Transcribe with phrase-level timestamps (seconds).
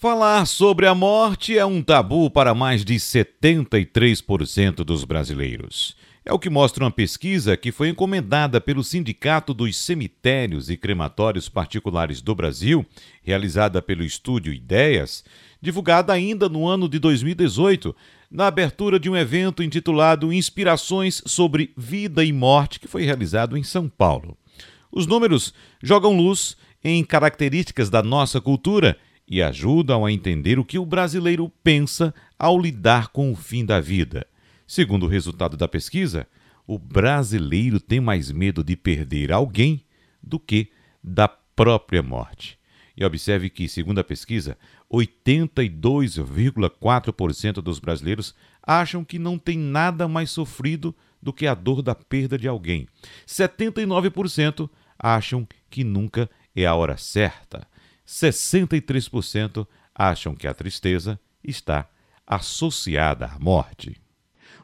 [0.00, 5.96] Falar sobre a morte é um tabu para mais de 73% dos brasileiros.
[6.24, 11.48] É o que mostra uma pesquisa que foi encomendada pelo Sindicato dos Cemitérios e Crematórios
[11.48, 12.86] Particulares do Brasil,
[13.24, 15.24] realizada pelo Estúdio Ideias,
[15.60, 17.92] divulgada ainda no ano de 2018,
[18.30, 23.64] na abertura de um evento intitulado Inspirações sobre Vida e Morte, que foi realizado em
[23.64, 24.38] São Paulo.
[24.92, 25.52] Os números
[25.82, 28.96] jogam luz em características da nossa cultura
[29.28, 33.80] e ajudam a entender o que o brasileiro pensa ao lidar com o fim da
[33.80, 34.26] vida.
[34.66, 36.26] Segundo o resultado da pesquisa,
[36.66, 39.84] o brasileiro tem mais medo de perder alguém
[40.22, 40.70] do que
[41.02, 42.58] da própria morte.
[42.96, 44.58] E observe que, segundo a pesquisa,
[44.92, 51.94] 82,4% dos brasileiros acham que não tem nada mais sofrido do que a dor da
[51.94, 52.88] perda de alguém.
[53.26, 57.66] 79% acham que nunca é a hora certa.
[58.08, 61.86] 63% acham que a tristeza está
[62.26, 64.00] associada à morte.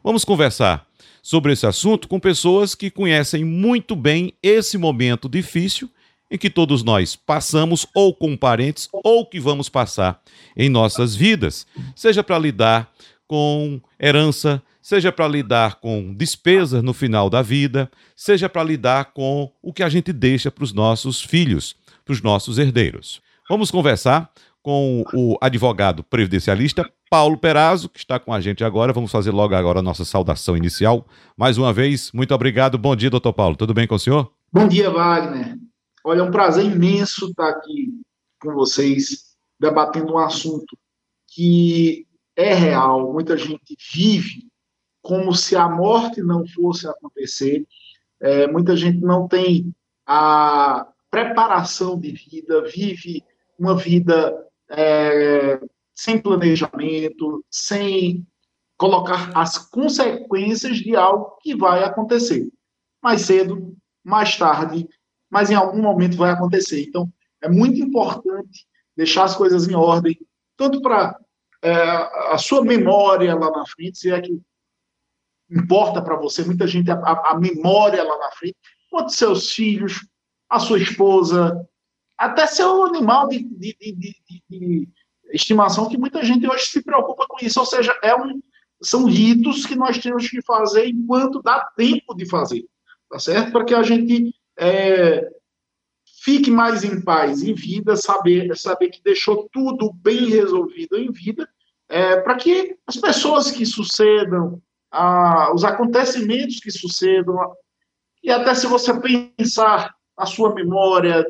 [0.02, 0.86] Vamos conversar
[1.22, 5.90] sobre esse assunto com pessoas que conhecem muito bem esse momento difícil
[6.30, 10.20] em que todos nós passamos, ou com parentes, ou que vamos passar
[10.56, 12.92] em nossas vidas, seja para lidar
[13.26, 19.52] com herança, seja para lidar com despesas no final da vida, seja para lidar com
[19.62, 23.23] o que a gente deixa para os nossos filhos, para os nossos herdeiros.
[23.48, 24.30] Vamos conversar
[24.62, 28.90] com o advogado previdencialista Paulo Perazzo, que está com a gente agora.
[28.90, 31.06] Vamos fazer logo agora a nossa saudação inicial.
[31.36, 32.78] Mais uma vez, muito obrigado.
[32.78, 33.54] Bom dia, doutor Paulo.
[33.54, 34.32] Tudo bem com o senhor?
[34.50, 35.58] Bom dia, Wagner.
[36.02, 37.92] Olha, é um prazer imenso estar aqui
[38.40, 40.74] com vocês, debatendo um assunto
[41.28, 43.12] que é real.
[43.12, 44.48] Muita gente vive
[45.02, 47.66] como se a morte não fosse acontecer.
[48.22, 49.70] É, muita gente não tem
[50.06, 53.22] a preparação de vida, vive
[53.58, 54.36] uma vida
[54.70, 55.60] é,
[55.94, 58.26] sem planejamento, sem
[58.76, 62.48] colocar as consequências de algo que vai acontecer.
[63.02, 64.88] Mais cedo, mais tarde,
[65.30, 66.82] mas em algum momento vai acontecer.
[66.82, 67.10] Então,
[67.42, 70.18] é muito importante deixar as coisas em ordem,
[70.56, 71.18] tanto para
[71.62, 71.72] é,
[72.32, 74.40] a sua memória lá na frente, se é que
[75.50, 78.56] importa para você, muita gente, a, a memória lá na frente,
[78.90, 80.06] quanto seus filhos,
[80.48, 81.66] a sua esposa,
[82.16, 84.16] até seu animal de, de, de,
[84.48, 84.88] de,
[85.32, 87.58] estimação, que muita gente hoje se preocupa com isso.
[87.58, 88.40] Ou seja, é um,
[88.82, 92.64] são ritos que nós temos que fazer enquanto dá tempo de fazer,
[93.10, 93.52] tá certo?
[93.52, 95.28] Para que a gente é,
[96.22, 101.48] fique mais em paz em vida, saber, saber que deixou tudo bem resolvido em vida,
[101.88, 104.60] é, para que as pessoas que sucedam,
[104.90, 107.36] a, os acontecimentos que sucedam,
[108.22, 108.92] e até se você
[109.36, 111.26] pensar a sua memória,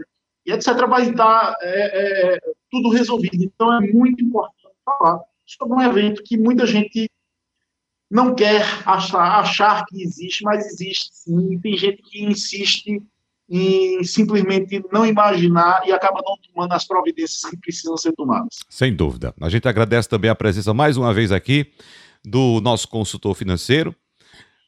[0.47, 2.41] e etc., vai estar é, é,
[2.71, 3.43] tudo resolvido.
[3.43, 7.10] Então, é muito importante falar sobre um evento que muita gente
[8.10, 11.59] não quer achar, achar que existe, mas existe sim.
[11.60, 13.03] Tem gente que insiste
[13.49, 18.61] em simplesmente não imaginar e acaba não tomando as providências que precisam ser tomadas.
[18.71, 19.34] Sem dúvida.
[19.41, 21.72] A gente agradece também a presença mais uma vez aqui
[22.25, 23.94] do nosso consultor financeiro,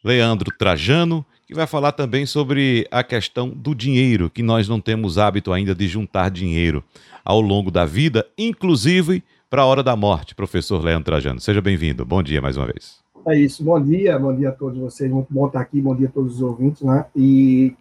[0.05, 5.17] Leandro Trajano, que vai falar também sobre a questão do dinheiro, que nós não temos
[5.17, 6.83] hábito ainda de juntar dinheiro
[7.25, 10.35] ao longo da vida, inclusive para a hora da morte.
[10.35, 12.05] Professor Leandro Trajano, seja bem-vindo.
[12.05, 12.99] Bom dia mais uma vez.
[13.29, 16.09] É isso, bom dia, bom dia a todos vocês, muito bom estar aqui, bom dia
[16.09, 17.07] a todos os ouvintes, né?
[17.15, 17.73] E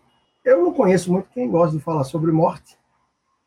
[0.43, 2.75] eu não conheço muito quem gosta de falar sobre morte,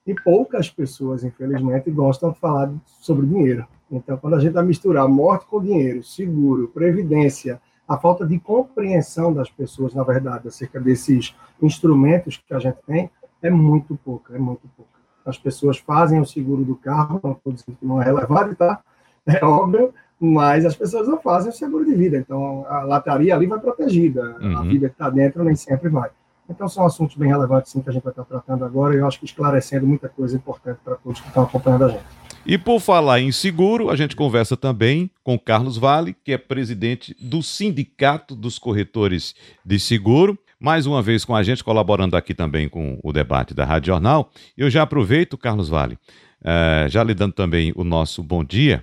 [0.07, 3.67] e poucas pessoas, infelizmente, gostam de falar sobre dinheiro.
[3.91, 9.33] Então, quando a gente vai misturar morte com dinheiro, seguro, previdência, a falta de compreensão
[9.33, 13.11] das pessoas, na verdade, acerca desses instrumentos que a gente tem,
[13.43, 14.91] é muito pouca, é muito pouca.
[15.25, 18.81] As pessoas fazem o seguro do carro, não estou dizendo que não é relevante, tá?
[19.27, 22.17] É óbvio, mas as pessoas não fazem o seguro de vida.
[22.17, 24.59] Então, a lataria ali vai protegida, uhum.
[24.59, 26.11] a vida que está dentro nem sempre vai.
[26.49, 29.07] Então, são assuntos bem relevantes, sim, que a gente vai estar tratando agora, e eu
[29.07, 32.05] acho que esclarecendo muita coisa importante para todos que estão acompanhando a gente.
[32.47, 37.15] E por falar em seguro, a gente conversa também com Carlos Vale, que é presidente
[37.21, 40.39] do Sindicato dos Corretores de Seguro.
[40.59, 44.31] Mais uma vez com a gente, colaborando aqui também com o debate da Rádio Jornal.
[44.57, 45.99] Eu já aproveito, Carlos Vale,
[46.43, 48.83] eh, já lhe dando também o nosso bom dia,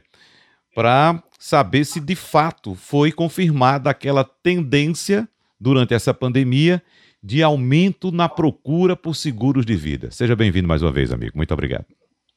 [0.75, 5.27] para saber se de fato foi confirmada aquela tendência
[5.59, 6.81] durante essa pandemia
[7.21, 10.11] de aumento na procura por seguros de vida.
[10.11, 11.35] Seja bem-vindo mais uma vez, amigo.
[11.35, 11.85] Muito obrigado.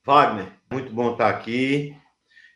[0.04, 1.94] Wagner, muito bom estar aqui.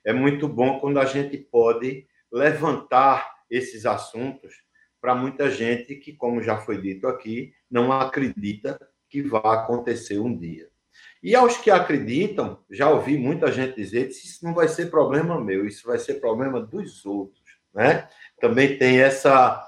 [0.04, 4.54] É muito bom quando a gente pode levantar esses assuntos
[5.00, 8.78] para muita gente que, como já foi dito aqui, não acredita
[9.10, 10.68] que vai acontecer um dia.
[11.22, 15.40] E aos que acreditam, já ouvi muita gente dizer que isso não vai ser problema
[15.40, 17.42] meu, isso vai ser problema dos outros,
[17.74, 18.08] né?
[18.40, 19.62] Também tem essa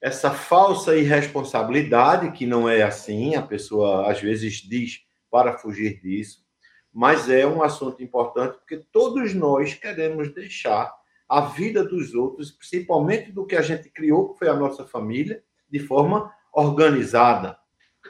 [0.00, 6.44] essa falsa irresponsabilidade que não é assim, a pessoa às vezes diz para fugir disso,
[6.92, 10.92] mas é um assunto importante porque todos nós queremos deixar
[11.28, 15.42] a vida dos outros, principalmente do que a gente criou, que foi a nossa família,
[15.70, 17.58] de forma organizada.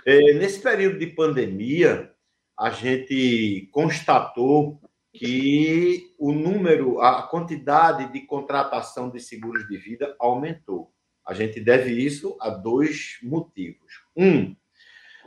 [0.06, 2.12] É, nesse período de pandemia,
[2.56, 4.80] a gente constatou
[5.12, 10.92] que o número, a quantidade de contratação de seguros de vida aumentou.
[11.28, 14.00] A gente deve isso a dois motivos.
[14.16, 14.56] Um,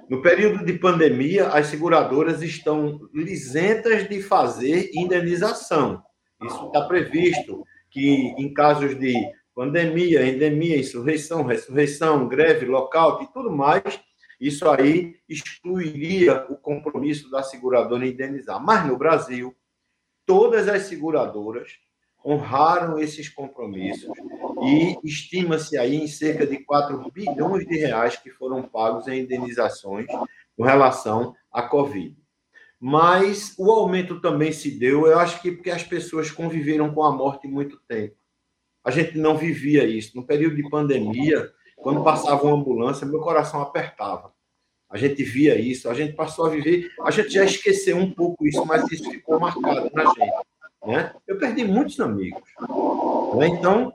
[0.09, 6.01] no período de pandemia, as seguradoras estão lisentas de fazer indenização.
[6.44, 9.13] Isso está previsto que em casos de
[9.53, 13.83] pandemia, endemia, insurreição, ressurreição, greve, lockout e tudo mais,
[14.39, 18.59] isso aí excluiria o compromisso da seguradora em indenizar.
[18.59, 19.56] Mas no Brasil,
[20.25, 21.74] todas as seguradoras
[22.26, 24.12] honraram esses compromissos
[24.64, 30.08] e estima-se aí em cerca de 4 bilhões de reais que foram pagos em indenizações
[30.56, 32.16] com relação à Covid.
[32.80, 37.12] Mas o aumento também se deu, eu acho que porque as pessoas conviveram com a
[37.12, 38.16] morte muito tempo.
[38.84, 40.16] A gente não vivia isso.
[40.16, 44.34] No período de pandemia, quando passava uma ambulância, meu coração apertava.
[44.90, 48.46] A gente via isso, a gente passou a viver, a gente já esqueceu um pouco
[48.46, 50.41] isso, mas isso ficou marcado na gente.
[50.86, 51.13] Né?
[51.28, 52.42] Eu perdi muitos amigos.
[53.36, 53.48] Né?
[53.48, 53.94] Então,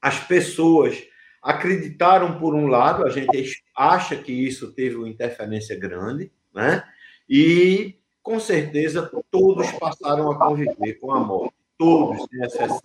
[0.00, 1.02] as pessoas
[1.42, 6.82] acreditaram por um lado, a gente acha que isso teve uma interferência grande, né?
[7.28, 12.80] E com certeza todos passaram a conviver com a morte, todos, sem exceção.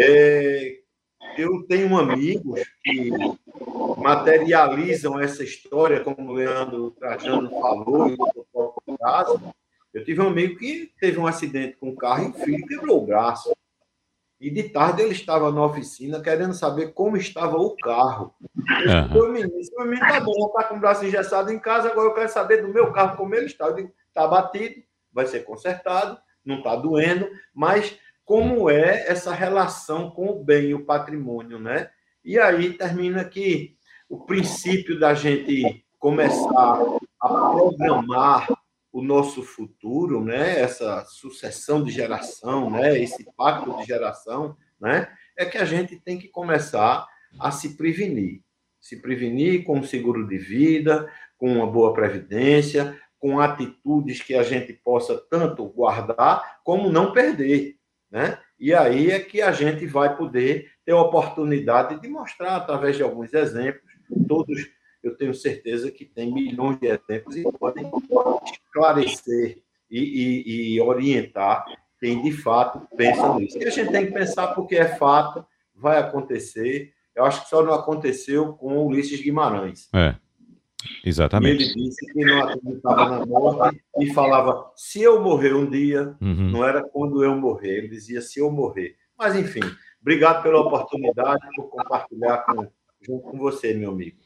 [0.00, 0.78] É,
[1.36, 3.10] eu tenho amigos que
[3.98, 8.16] materializam essa história, como o Leandro Trajano falou, e
[8.54, 9.40] o caso.
[9.94, 13.00] Eu tive um amigo que teve um acidente com o carro e o filho quebrou
[13.00, 13.54] o braço.
[14.40, 18.34] E de tarde ele estava na oficina querendo saber como estava o carro.
[19.14, 19.32] Eu uhum.
[19.32, 22.28] menino, meu menino tá bom, tá com o braço engessado em casa, agora eu quero
[22.28, 23.66] saber do meu carro como ele está.
[23.66, 24.82] Eu digo, tá batido,
[25.12, 30.74] vai ser consertado, não está doendo, mas como é essa relação com o bem e
[30.74, 31.88] o patrimônio, né?
[32.24, 33.76] E aí termina que
[34.08, 36.80] o princípio da gente começar
[37.20, 38.48] a programar
[38.94, 40.60] o nosso futuro, né?
[40.60, 42.96] Essa sucessão de geração, né?
[42.96, 45.08] Esse pacto de geração, né?
[45.36, 47.04] É que a gente tem que começar
[47.40, 48.42] a se prevenir,
[48.80, 54.72] se prevenir com seguro de vida, com uma boa previdência, com atitudes que a gente
[54.72, 57.74] possa tanto guardar como não perder,
[58.08, 58.38] né?
[58.60, 63.02] E aí é que a gente vai poder ter a oportunidade de mostrar, através de
[63.02, 63.92] alguns exemplos,
[64.28, 64.68] todos,
[65.08, 67.90] eu tenho certeza que tem milhões de exemplos e podem
[68.44, 71.64] esclarecer e, e, e orientar
[72.00, 73.58] quem de fato pensa nisso.
[73.58, 76.92] E a gente tem que pensar porque é fato, vai acontecer.
[77.14, 79.88] Eu acho que só não aconteceu com Ulisses Guimarães.
[79.94, 80.16] É.
[81.04, 81.62] Exatamente.
[81.62, 86.14] E ele disse que não acreditava na morte e falava: se eu morrer um dia,
[86.20, 86.50] uhum.
[86.50, 88.96] não era quando eu morrer, ele dizia: se eu morrer.
[89.16, 89.62] Mas, enfim,
[90.00, 92.68] obrigado pela oportunidade, por compartilhar com,
[93.00, 94.16] junto com você, meu amigo.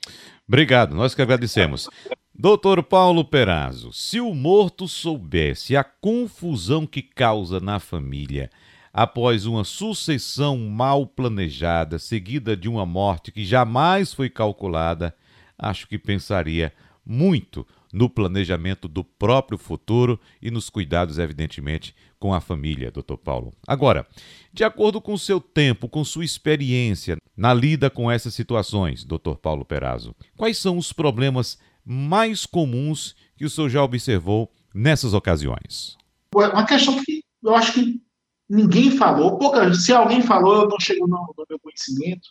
[0.48, 1.90] Obrigado, nós que agradecemos.
[2.34, 8.48] Doutor Paulo Perazzo, se o morto soubesse a confusão que causa na família
[8.90, 15.14] após uma sucessão mal planejada, seguida de uma morte que jamais foi calculada,
[15.58, 16.72] acho que pensaria
[17.04, 23.52] muito no planejamento do próprio futuro e nos cuidados, evidentemente, com a família, doutor Paulo.
[23.66, 24.06] Agora,
[24.52, 29.38] de acordo com o seu tempo, com sua experiência na lida com essas situações, doutor
[29.38, 35.96] Paulo Perazzo, quais são os problemas mais comuns que o senhor já observou nessas ocasiões?
[36.34, 38.02] Uma questão que eu acho que
[38.48, 42.28] ninguém falou, pouca, se alguém falou, eu não chego no, no meu conhecimento.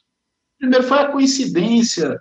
[0.60, 2.20] Primeiro foi a coincidência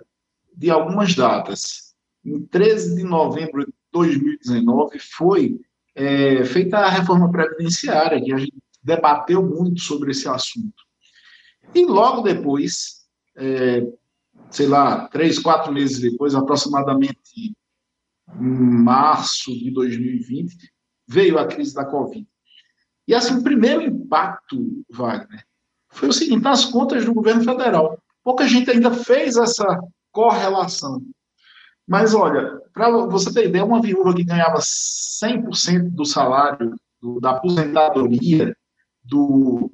[0.55, 1.86] de algumas datas.
[2.27, 5.61] Em 13 de novembro de 2019 foi
[5.95, 10.83] é, feita a reforma previdenciária, que a gente debateu muito sobre esse assunto.
[11.73, 13.07] E logo depois,
[13.37, 13.87] é,
[14.51, 17.55] sei lá, três, quatro meses depois, aproximadamente
[18.41, 20.53] em março de 2020,
[21.07, 22.27] veio a crise da Covid.
[23.07, 25.45] E assim, o primeiro impacto, Wagner,
[25.89, 27.97] foi o seguinte: as contas do governo federal.
[28.21, 29.65] Pouca gente ainda fez essa
[30.11, 31.01] correlação.
[31.87, 37.31] Mas olha, para você ter ideia, uma viúva que ganhava 100% do salário do, da
[37.31, 38.55] aposentadoria
[39.03, 39.71] do,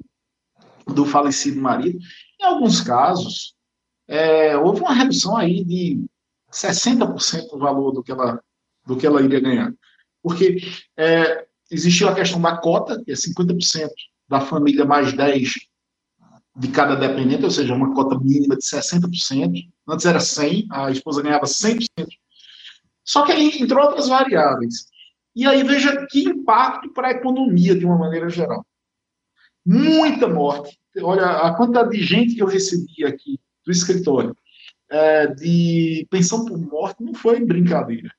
[0.86, 1.98] do falecido marido,
[2.40, 3.54] em alguns casos,
[4.06, 6.04] é, houve uma redução aí de
[6.52, 8.40] 60% do valor do que ela,
[8.86, 9.74] do que ela iria ganhar.
[10.22, 10.58] porque
[10.96, 13.88] é, existiu a questão da cota, que é 50%
[14.28, 15.54] da família mais 10
[16.56, 19.68] de cada dependente, ou seja, uma cota mínima de 60%.
[19.88, 21.86] Antes era 100, a esposa ganhava 100%.
[23.04, 24.86] Só que aí entrou outras variáveis.
[25.34, 28.64] E aí veja que impacto para a economia, de uma maneira geral.
[29.66, 30.78] Muita morte.
[31.02, 34.36] Olha, a quantidade de gente que eu recebi aqui do escritório
[34.88, 38.10] é, de pensão por morte não foi brincadeira.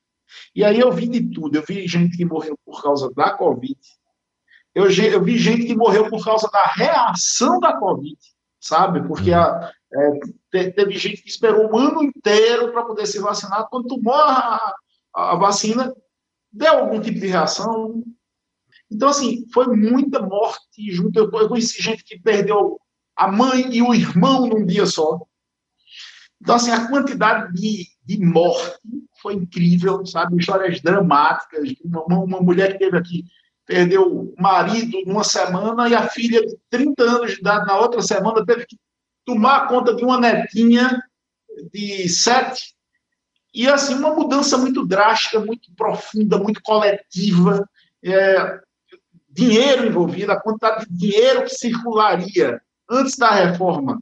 [0.54, 1.56] E aí eu vi de tudo.
[1.56, 3.78] Eu vi gente que morreu por causa da Covid.
[4.76, 8.18] Eu, eu vi gente que morreu por causa da reação da Covid,
[8.60, 9.08] sabe?
[9.08, 9.72] Porque a,
[10.52, 13.70] é, teve gente que esperou um ano inteiro para poder se vacinar.
[13.70, 14.76] Quando tomou a,
[15.16, 15.96] a vacina,
[16.52, 18.04] deu algum tipo de reação.
[18.92, 21.18] Então, assim, foi muita morte junto.
[21.18, 22.78] Eu, eu conheci gente que perdeu
[23.16, 25.22] a mãe e o irmão num dia só.
[26.42, 28.78] Então, assim, a quantidade de, de morte
[29.22, 30.36] foi incrível, sabe?
[30.38, 31.74] Histórias dramáticas.
[31.82, 33.24] Uma, uma mulher que teve aqui
[33.66, 38.02] perdeu o marido numa semana e a filha de 30 anos de idade na outra
[38.02, 38.78] semana teve que
[39.26, 41.02] tomar conta de uma netinha
[41.74, 42.76] de 7.
[43.54, 47.68] E, assim, uma mudança muito drástica, muito profunda, muito coletiva.
[48.04, 48.60] É,
[49.30, 54.00] dinheiro envolvido, a quantidade de dinheiro que circularia antes da reforma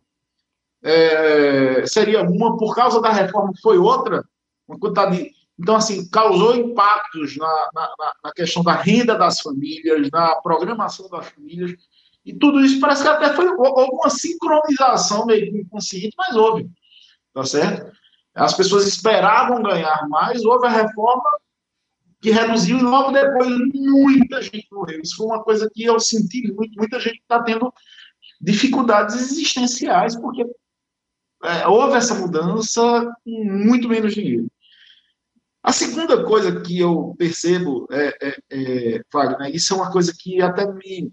[0.84, 4.24] é, seria uma, por causa da reforma foi outra,
[4.68, 10.36] uma quantidade então, assim, causou impactos na, na, na, questão da renda das famílias, na
[10.38, 11.76] programação das famílias,
[12.26, 16.70] e tudo isso parece que até foi houve uma sincronização meio inconsciente, mas houve,
[17.34, 17.92] tá certo?
[18.34, 21.30] As pessoas esperavam ganhar mais, houve a reforma
[22.20, 25.02] que reduziu e logo depois muita gente morreu.
[25.02, 27.72] Isso foi uma coisa que eu senti muito, muita gente está tendo
[28.42, 30.46] dificuldades existenciais, porque
[31.44, 32.82] é, houve essa mudança
[33.24, 34.48] com muito menos dinheiro.
[35.64, 40.42] A segunda coisa que eu percebo, é, é, é, Wagner, isso é uma coisa que
[40.42, 41.10] até me,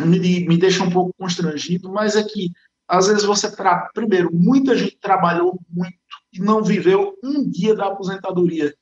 [0.00, 2.50] me, me deixa um pouco constrangido, mas é que,
[2.88, 3.54] às vezes, você.
[3.54, 3.90] Tra...
[3.92, 5.94] Primeiro, muita gente trabalhou muito
[6.32, 8.74] e não viveu um dia da aposentadoria,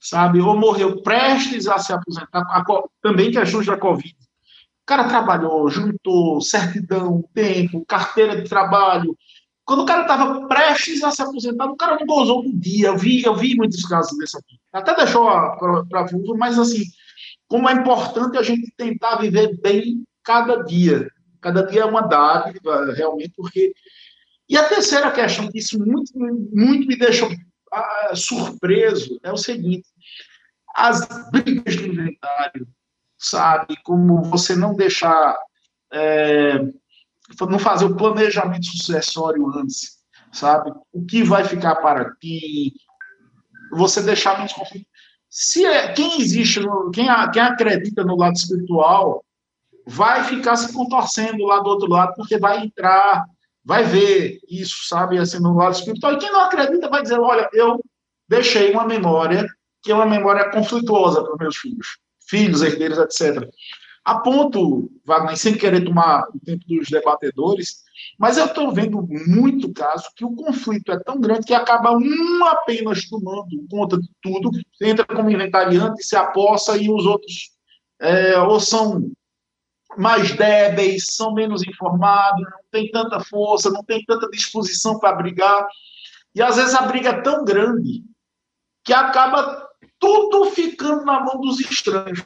[0.00, 0.40] sabe?
[0.40, 2.64] Ou morreu prestes a se aposentar, a,
[3.00, 4.16] também questões da Covid.
[4.18, 9.16] O cara trabalhou, juntou certidão, tempo, carteira de trabalho,
[9.64, 12.88] quando o cara estava prestes a se aposentar, o cara não gozou do dia.
[12.88, 14.58] Eu vi, eu vi muitos casos desse aqui.
[14.72, 15.24] Até deixou
[15.88, 16.84] para vulva, mas assim,
[17.48, 21.08] como é importante a gente tentar viver bem cada dia.
[21.40, 23.74] Cada dia é uma dádiva, realmente, porque.
[24.48, 29.88] E a terceira questão, que isso muito, muito me deixou uh, surpreso, é o seguinte:
[30.74, 32.68] as brigas do inventário,
[33.18, 33.76] sabe?
[33.82, 35.36] Como você não deixar.
[35.92, 36.58] É,
[37.48, 39.98] não fazer o planejamento sucessório antes,
[40.32, 40.72] sabe?
[40.92, 42.74] O que vai ficar para ti?
[43.72, 44.86] Você deixar menos conflito.
[45.28, 46.60] Se é, quem existe,
[46.92, 49.24] quem, quem acredita no lado espiritual,
[49.86, 53.24] vai ficar se contorcendo lá do outro lado, porque vai entrar,
[53.64, 56.12] vai ver isso, sabe, assim, no lado espiritual.
[56.12, 57.80] E quem não acredita vai dizer: olha, eu
[58.28, 59.46] deixei uma memória
[59.82, 63.50] que é uma memória conflituosa para meus filhos, filhos, herdeiros, etc
[64.04, 67.82] a ponto, Wagner, sem querer tomar o tempo dos debatedores,
[68.18, 72.44] mas eu estou vendo muito caso que o conflito é tão grande que acaba um
[72.44, 74.50] apenas tomando conta de tudo,
[74.82, 77.50] entra como inventariante, se aposta e os outros
[77.98, 79.10] é, ou são
[79.96, 85.66] mais débeis, são menos informados, não tem tanta força, não tem tanta disposição para brigar.
[86.34, 88.02] E às vezes a briga é tão grande
[88.84, 89.66] que acaba
[89.98, 92.22] tudo ficando na mão dos estranhos.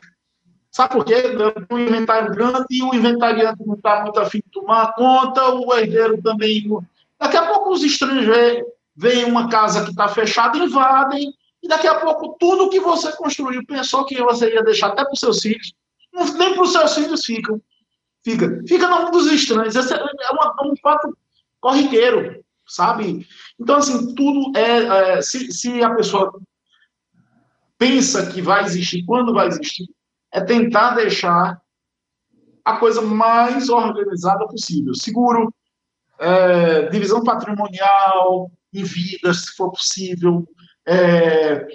[0.79, 1.25] Sabe por quê?
[1.73, 6.23] Um inventário grande e o inventariante não está muito afim de tomar conta, o herdeiro
[6.23, 6.71] também.
[7.19, 8.29] Daqui a pouco os estranhos
[8.95, 13.67] veem uma casa que está fechada, invadem, e daqui a pouco tudo que você construiu,
[13.67, 15.73] pensou que você ia deixar até para os seus filhos,
[16.39, 17.61] nem para os seus filhos ficam.
[18.23, 19.75] Fica, fica na mão dos estranhos.
[19.75, 19.97] Esse é,
[20.31, 21.13] uma, é um fato
[21.61, 23.27] corriqueiro, sabe?
[23.59, 25.17] Então, assim, tudo é.
[25.17, 26.41] é se, se a pessoa
[27.77, 29.89] pensa que vai existir, quando vai existir,
[30.39, 31.61] é tentar deixar
[32.65, 34.95] a coisa mais organizada possível.
[34.95, 35.53] Seguro,
[36.19, 40.47] é, divisão patrimonial em vida, se for possível,
[40.87, 41.67] é,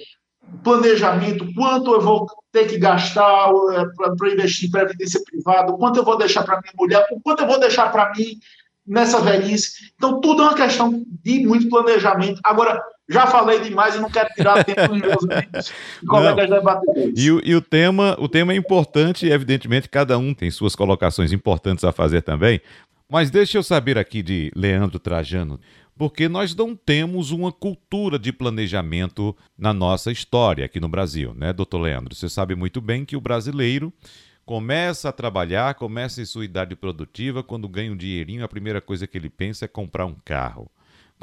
[0.63, 6.03] planejamento, quanto eu vou ter que gastar é, para investir em previdência privada, quanto eu
[6.03, 8.37] vou deixar para minha mulher, quanto eu vou deixar para mim
[8.85, 9.93] nessa velhice.
[9.95, 12.39] Então, tudo é uma questão de muito planejamento.
[12.43, 15.73] Agora, já falei demais e não quero tirar tempo dos meus
[16.07, 17.13] colegas debatedores.
[17.17, 21.31] E, e o, tema, o tema é importante e, evidentemente, cada um tem suas colocações
[21.31, 22.61] importantes a fazer também.
[23.09, 25.59] Mas deixa eu saber aqui de Leandro Trajano.
[25.97, 31.53] porque nós não temos uma cultura de planejamento na nossa história aqui no Brasil, né,
[31.53, 32.15] doutor Leandro?
[32.15, 33.93] Você sabe muito bem que o brasileiro
[34.45, 39.05] começa a trabalhar, começa em sua idade produtiva, quando ganha um dinheirinho, a primeira coisa
[39.05, 40.69] que ele pensa é comprar um carro.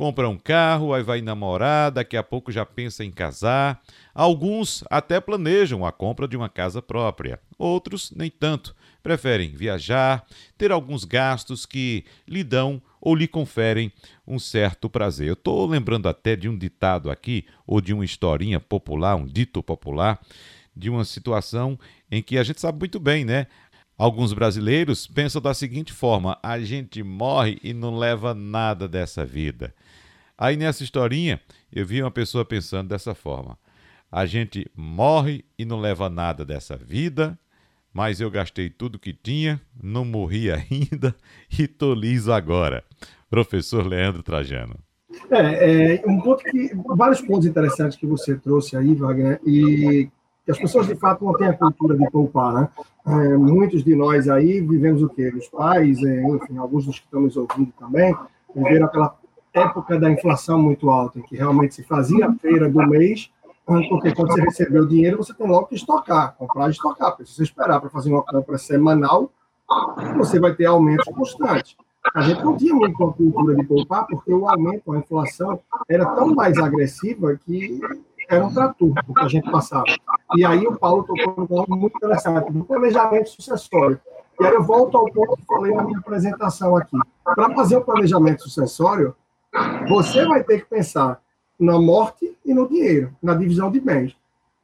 [0.01, 3.83] Compra um carro, aí vai namorar, daqui a pouco já pensa em casar.
[4.15, 8.75] Alguns até planejam a compra de uma casa própria, outros nem tanto.
[9.03, 10.25] Preferem viajar,
[10.57, 13.93] ter alguns gastos que lhe dão ou lhe conferem
[14.27, 15.29] um certo prazer.
[15.29, 19.63] Eu estou lembrando até de um ditado aqui, ou de uma historinha popular, um dito
[19.63, 20.19] popular,
[20.75, 21.79] de uma situação
[22.11, 23.49] em que a gente sabe muito bem, né?
[23.99, 29.75] Alguns brasileiros pensam da seguinte forma: a gente morre e não leva nada dessa vida.
[30.41, 31.39] Aí nessa historinha,
[31.71, 33.59] eu vi uma pessoa pensando dessa forma:
[34.11, 37.39] a gente morre e não leva nada dessa vida,
[37.93, 41.15] mas eu gastei tudo que tinha, não morri ainda
[41.59, 42.83] e tô liso agora.
[43.29, 44.77] Professor Leandro Trajano.
[45.31, 50.09] É, é, um ponto que vários pontos interessantes que você trouxe aí, Wagner, e
[50.49, 52.69] as pessoas de fato não têm a cultura de poupar, né?
[53.07, 55.33] É, muitos de nós aí vivemos o quê?
[55.37, 58.15] Os pais, é, enfim, alguns dos que estão nos ouvindo também,
[58.55, 59.20] viveram aquela
[59.53, 63.31] época da inflação muito alta, em que realmente se fazia a feira do mês
[63.89, 67.11] porque quando você recebeu o dinheiro, você tem logo que estocar, comprar e estocar.
[67.11, 69.31] Porque se você esperar para fazer uma compra semanal,
[70.17, 71.77] você vai ter aumentos constantes.
[72.15, 76.05] A gente não tinha muito a cultura de poupar, porque o aumento, a inflação, era
[76.07, 77.81] tão mais agressiva que
[78.29, 79.85] era um trator que a gente passava.
[80.37, 84.01] E aí o Paulo tocou um ponto muito interessante, do planejamento sucessório.
[84.41, 86.97] E aí eu volto ao ponto que falei na minha apresentação aqui.
[87.23, 89.15] Para fazer o planejamento sucessório,
[89.89, 91.21] você vai ter que pensar
[91.59, 94.17] na morte e no dinheiro, na divisão de bens.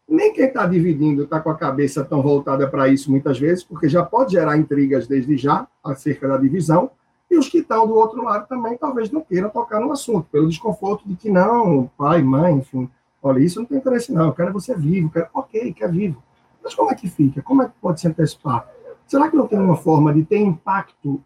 [0.09, 3.89] Nem quem está dividindo está com a cabeça tão voltada para isso muitas vezes, porque
[3.89, 6.91] já pode gerar intrigas desde já acerca da divisão,
[7.29, 10.49] e os que estão do outro lado também talvez não queiram tocar no assunto, pelo
[10.49, 12.89] desconforto de que não, pai, mãe, enfim,
[13.21, 16.23] olha, isso não tem interesse não, eu quero você vivo, quero, ok, quer vivo.
[16.63, 17.43] Mas como é que fica?
[17.43, 18.69] Como é que pode se antecipar?
[19.09, 21.21] Será que não tem uma forma de ter impacto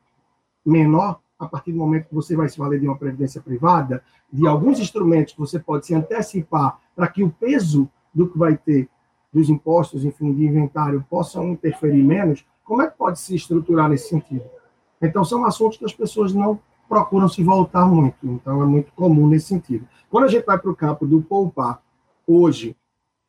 [0.65, 4.47] menor a partir do momento que você vai se valer de uma previdência privada, de
[4.47, 8.89] alguns instrumentos que você pode se antecipar para que o peso do que vai ter
[9.33, 14.09] dos impostos, enfim, de inventário possam interferir menos, como é que pode se estruturar nesse
[14.09, 14.45] sentido?
[15.01, 19.27] Então, são assuntos que as pessoas não procuram se voltar muito, então é muito comum
[19.27, 19.87] nesse sentido.
[20.11, 21.81] Quando a gente vai para o campo do poupar,
[22.27, 22.77] hoje,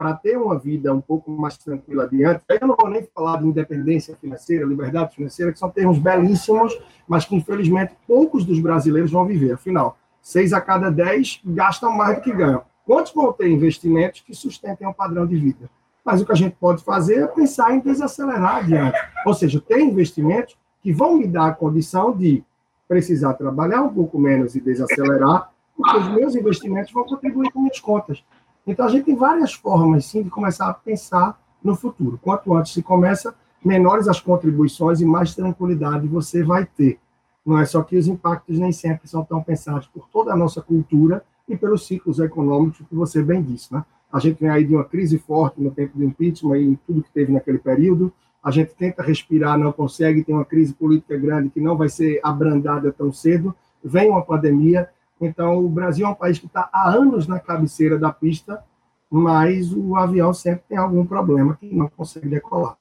[0.01, 2.41] para ter uma vida um pouco mais tranquila adiante.
[2.49, 6.75] Eu não vou nem falar de independência financeira, liberdade financeira, que são termos belíssimos,
[7.07, 9.51] mas que infelizmente poucos dos brasileiros vão viver.
[9.51, 12.63] Afinal, seis a cada dez gastam mais do que ganham.
[12.83, 15.69] Quantos vão ter investimentos que sustentem um padrão de vida?
[16.03, 18.97] Mas o que a gente pode fazer é pensar em desacelerar adiante.
[19.23, 22.43] Ou seja, ter investimentos que vão me dar a condição de
[22.87, 27.79] precisar trabalhar um pouco menos e desacelerar, porque os meus investimentos vão contribuir com minhas
[27.79, 28.23] contas.
[28.65, 32.19] Então, a gente tem várias formas, sim, de começar a pensar no futuro.
[32.21, 36.99] Quanto antes se começa, menores as contribuições e mais tranquilidade você vai ter.
[37.45, 40.61] Não é só que os impactos nem sempre são tão pensados por toda a nossa
[40.61, 43.83] cultura e pelos ciclos econômicos que você bem disse, né?
[44.11, 47.11] A gente vem aí de uma crise forte no tempo do impeachment e tudo que
[47.11, 48.11] teve naquele período.
[48.43, 52.19] A gente tenta respirar, não consegue, tem uma crise política grande que não vai ser
[52.21, 53.55] abrandada tão cedo.
[53.83, 54.89] Vem uma pandemia,
[55.21, 58.63] então, o Brasil é um país que está há anos na cabeceira da pista,
[59.09, 62.75] mas o avião sempre tem algum problema que não consegue decolar.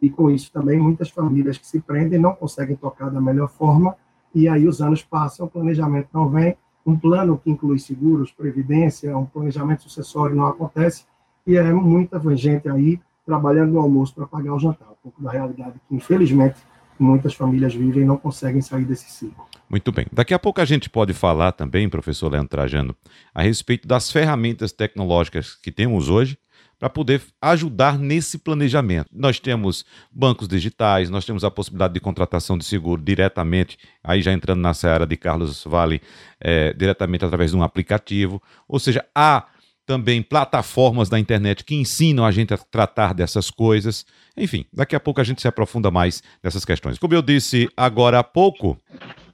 [0.00, 3.96] E com isso também muitas famílias que se prendem não conseguem tocar da melhor forma,
[4.34, 9.16] e aí os anos passam, o planejamento não vem, um plano que inclui seguros, previdência,
[9.16, 11.06] um planejamento sucessório não acontece,
[11.46, 15.30] e é muita gente aí trabalhando no almoço para pagar o jantar, um pouco da
[15.30, 16.56] realidade que, infelizmente,
[17.02, 19.46] muitas famílias vivem e não conseguem sair desse ciclo.
[19.68, 20.06] Muito bem.
[20.12, 22.96] Daqui a pouco a gente pode falar também, professor Leandro Trajano,
[23.34, 26.38] a respeito das ferramentas tecnológicas que temos hoje
[26.78, 29.10] para poder ajudar nesse planejamento.
[29.12, 34.32] Nós temos bancos digitais, nós temos a possibilidade de contratação de seguro diretamente, aí já
[34.32, 36.00] entrando na seara de Carlos Vale,
[36.40, 38.40] é, diretamente através de um aplicativo.
[38.68, 39.46] Ou seja, há
[39.88, 44.04] também plataformas da internet que ensinam a gente a tratar dessas coisas.
[44.36, 46.98] Enfim, daqui a pouco a gente se aprofunda mais nessas questões.
[46.98, 48.78] Como eu disse agora há pouco,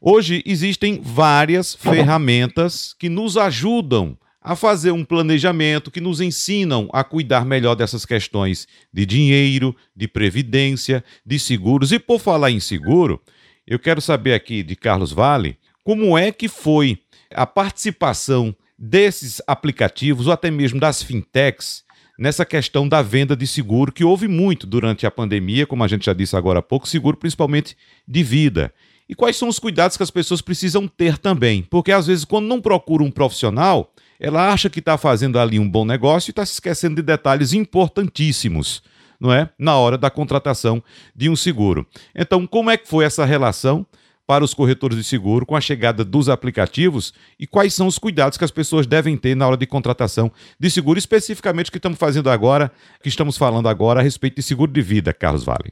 [0.01, 7.03] hoje existem várias ferramentas que nos ajudam a fazer um planejamento, que nos ensinam a
[7.03, 11.91] cuidar melhor dessas questões de dinheiro, de previdência, de seguros.
[11.91, 13.21] E por falar em seguro,
[13.67, 17.01] eu quero saber aqui de Carlos Vale como é que foi
[17.35, 21.85] a participação desses aplicativos ou até mesmo das fintechs
[22.19, 26.07] nessa questão da venda de seguro, que houve muito durante a pandemia, como a gente
[26.07, 28.73] já disse agora há pouco, seguro principalmente de vida.
[29.09, 31.63] E quais são os cuidados que as pessoas precisam ter também?
[31.63, 35.69] Porque às vezes, quando não procura um profissional, ela acha que está fazendo ali um
[35.69, 38.83] bom negócio e está se esquecendo de detalhes importantíssimos,
[39.21, 39.51] não é?
[39.59, 40.83] Na hora da contratação
[41.15, 41.87] de um seguro.
[42.15, 43.87] Então, como é que foi essa relação
[44.27, 48.39] para os corretores de seguro com a chegada dos aplicativos e quais são os cuidados
[48.39, 51.99] que as pessoas devem ter na hora de contratação de seguro, especificamente o que estamos
[51.99, 55.71] fazendo agora, que estamos falando agora a respeito de seguro de vida, Carlos Vale?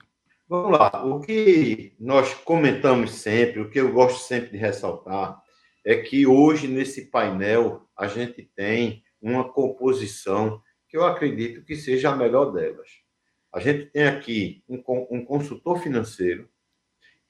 [0.48, 1.02] Vamos lá.
[1.04, 5.40] O que nós comentamos sempre, o que eu gosto sempre de ressaltar,
[5.84, 12.10] é que hoje nesse painel a gente tem uma composição que eu acredito que seja
[12.10, 12.88] a melhor delas.
[13.54, 16.48] A gente tem aqui um, um consultor financeiro,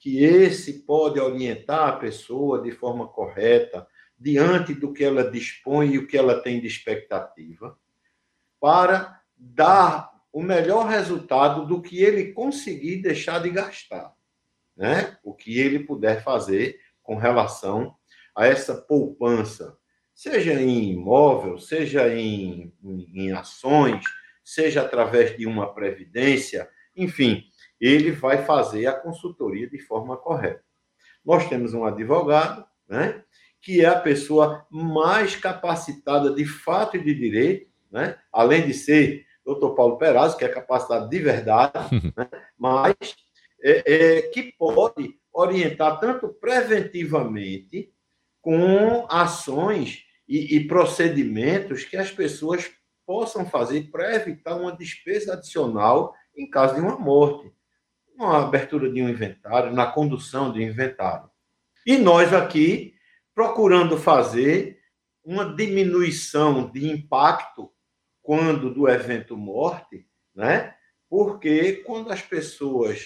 [0.03, 3.87] que esse pode orientar a pessoa de forma correta,
[4.19, 7.79] diante do que ela dispõe e o que ela tem de expectativa,
[8.59, 14.13] para dar o melhor resultado do que ele conseguir deixar de gastar,
[14.75, 15.17] né?
[15.23, 17.95] O que ele puder fazer com relação
[18.35, 19.77] a essa poupança,
[20.13, 24.03] seja em imóvel, seja em, em, em ações,
[24.43, 27.45] seja através de uma previdência, enfim,
[27.85, 30.63] ele vai fazer a consultoria de forma correta.
[31.25, 33.21] Nós temos um advogado, né,
[33.61, 39.25] que é a pessoa mais capacitada de fato e de direito, né, além de ser
[39.43, 41.73] doutor Paulo Perazzo, que é capacitado de verdade,
[42.15, 42.95] né, mas
[43.61, 47.91] é, é, que pode orientar tanto preventivamente
[48.41, 52.71] com ações e, e procedimentos que as pessoas
[53.05, 57.51] possam fazer para evitar uma despesa adicional em caso de uma morte
[58.15, 61.29] uma abertura de um inventário, na condução de um inventário.
[61.85, 62.93] E nós aqui
[63.33, 64.79] procurando fazer
[65.23, 67.71] uma diminuição de impacto
[68.21, 70.75] quando do evento morte, né?
[71.09, 73.05] Porque quando as pessoas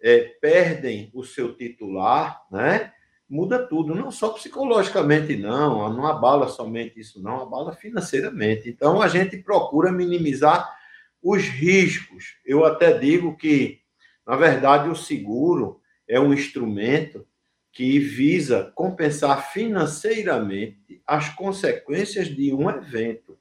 [0.00, 2.92] é, perdem o seu titular, né?
[3.28, 8.70] Muda tudo, não só psicologicamente, não, não abala somente isso, não, abala financeiramente.
[8.70, 10.74] Então a gente procura minimizar
[11.22, 12.38] os riscos.
[12.44, 13.80] Eu até digo que
[14.28, 17.26] na verdade, o seguro é um instrumento
[17.72, 23.38] que visa compensar financeiramente as consequências de um evento.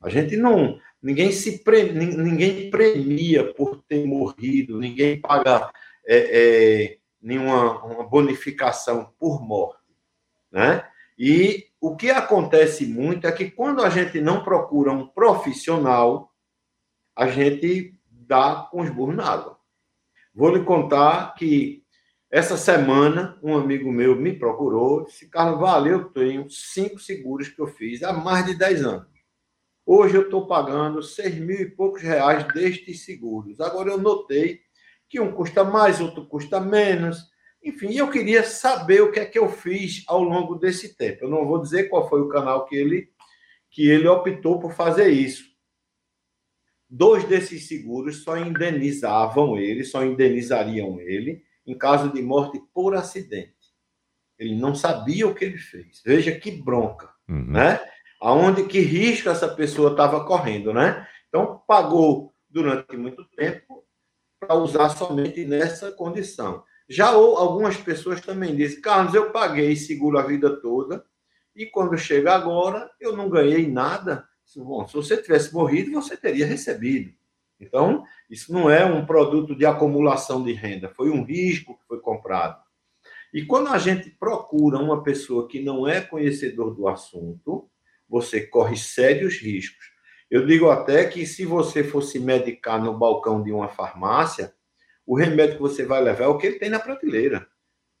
[0.00, 5.70] A gente não, ninguém se pre, ninguém premia por ter morrido, ninguém paga
[6.06, 9.94] é, é, nenhuma uma bonificação por morte,
[10.50, 10.88] né?
[11.18, 16.32] E o que acontece muito é que quando a gente não procura um profissional,
[17.14, 19.59] a gente dá com os burros na água.
[20.34, 21.82] Vou lhe contar que
[22.30, 27.60] essa semana um amigo meu me procurou, disse, Carlos, valeu, eu tenho cinco seguros que
[27.60, 29.10] eu fiz há mais de 10 anos.
[29.84, 33.60] Hoje eu estou pagando seis mil e poucos reais destes seguros.
[33.60, 34.60] Agora eu notei
[35.08, 37.28] que um custa mais, outro custa menos.
[37.60, 41.24] Enfim, eu queria saber o que é que eu fiz ao longo desse tempo.
[41.24, 43.10] Eu não vou dizer qual foi o canal que ele
[43.68, 45.49] que ele optou por fazer isso.
[46.92, 53.54] Dois desses seguros só indenizavam ele, só indenizariam ele em caso de morte por acidente.
[54.36, 56.02] Ele não sabia o que ele fez.
[56.04, 57.52] Veja que bronca, uhum.
[57.52, 57.80] né?
[58.20, 61.06] Aonde que risco essa pessoa estava correndo, né?
[61.28, 63.84] Então pagou durante muito tempo
[64.40, 66.64] para usar somente nessa condição.
[66.88, 71.04] Já algumas pessoas também dizem, Carlos, eu paguei seguro a vida toda
[71.54, 76.46] e quando chega agora eu não ganhei nada Bom, se você tivesse morrido, você teria
[76.46, 77.12] recebido.
[77.60, 82.00] Então, isso não é um produto de acumulação de renda, foi um risco que foi
[82.00, 82.60] comprado.
[83.32, 87.70] E quando a gente procura uma pessoa que não é conhecedor do assunto,
[88.08, 89.92] você corre sérios riscos.
[90.28, 94.54] Eu digo até que se você fosse medicar no balcão de uma farmácia,
[95.06, 97.46] o remédio que você vai levar é o que ele tem na prateleira,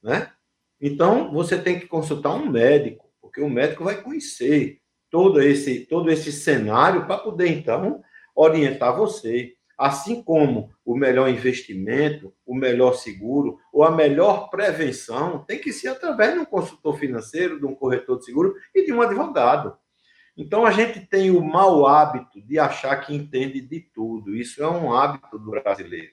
[0.02, 0.32] né?
[0.80, 4.79] Então, você tem que consultar um médico, porque o médico vai conhecer
[5.10, 8.02] todo esse, todo esse cenário para poder, então,
[8.34, 9.54] orientar você.
[9.76, 15.88] Assim como o melhor investimento, o melhor seguro ou a melhor prevenção tem que ser
[15.88, 19.74] através de um consultor financeiro, de um corretor de seguro e de um advogado.
[20.36, 24.36] Então, a gente tem o mau hábito de achar que entende de tudo.
[24.36, 26.12] Isso é um hábito do brasileiro.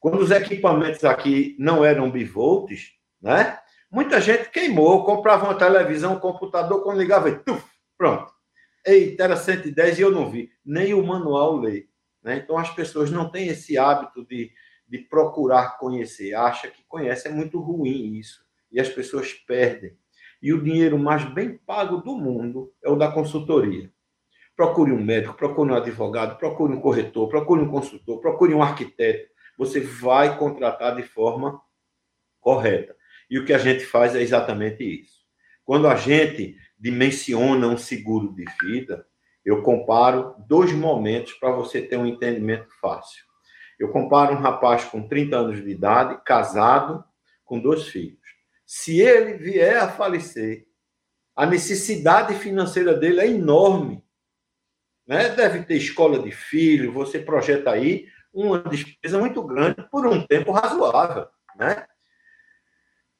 [0.00, 3.58] Quando os equipamentos aqui não eram bivolts, né?
[3.90, 7.64] Muita gente queimou, comprava uma televisão, um computador, quando ligava, tuf,
[7.98, 8.32] Pronto.
[8.86, 10.50] Eita, era 110 e eu não vi.
[10.64, 11.88] Nem o manual lê.
[12.22, 12.36] Né?
[12.36, 14.52] Então, as pessoas não têm esse hábito de,
[14.88, 16.32] de procurar conhecer.
[16.34, 17.26] Acha que conhece.
[17.26, 18.40] É muito ruim isso.
[18.70, 19.98] E as pessoas perdem.
[20.40, 23.92] E o dinheiro mais bem pago do mundo é o da consultoria.
[24.54, 29.28] Procure um médico, procure um advogado, procure um corretor, procure um consultor, procure um arquiteto.
[29.56, 31.60] Você vai contratar de forma
[32.40, 32.96] correta.
[33.28, 35.18] E o que a gente faz é exatamente isso.
[35.64, 39.06] Quando a gente dimensiona um seguro de vida,
[39.44, 43.24] eu comparo dois momentos para você ter um entendimento fácil.
[43.78, 47.04] Eu comparo um rapaz com 30 anos de idade, casado,
[47.44, 48.18] com dois filhos.
[48.66, 50.66] Se ele vier a falecer,
[51.34, 54.04] a necessidade financeira dele é enorme.
[55.06, 55.30] Né?
[55.30, 60.52] Deve ter escola de filho, você projeta aí uma despesa muito grande por um tempo
[60.52, 61.28] razoável.
[61.56, 61.86] Né?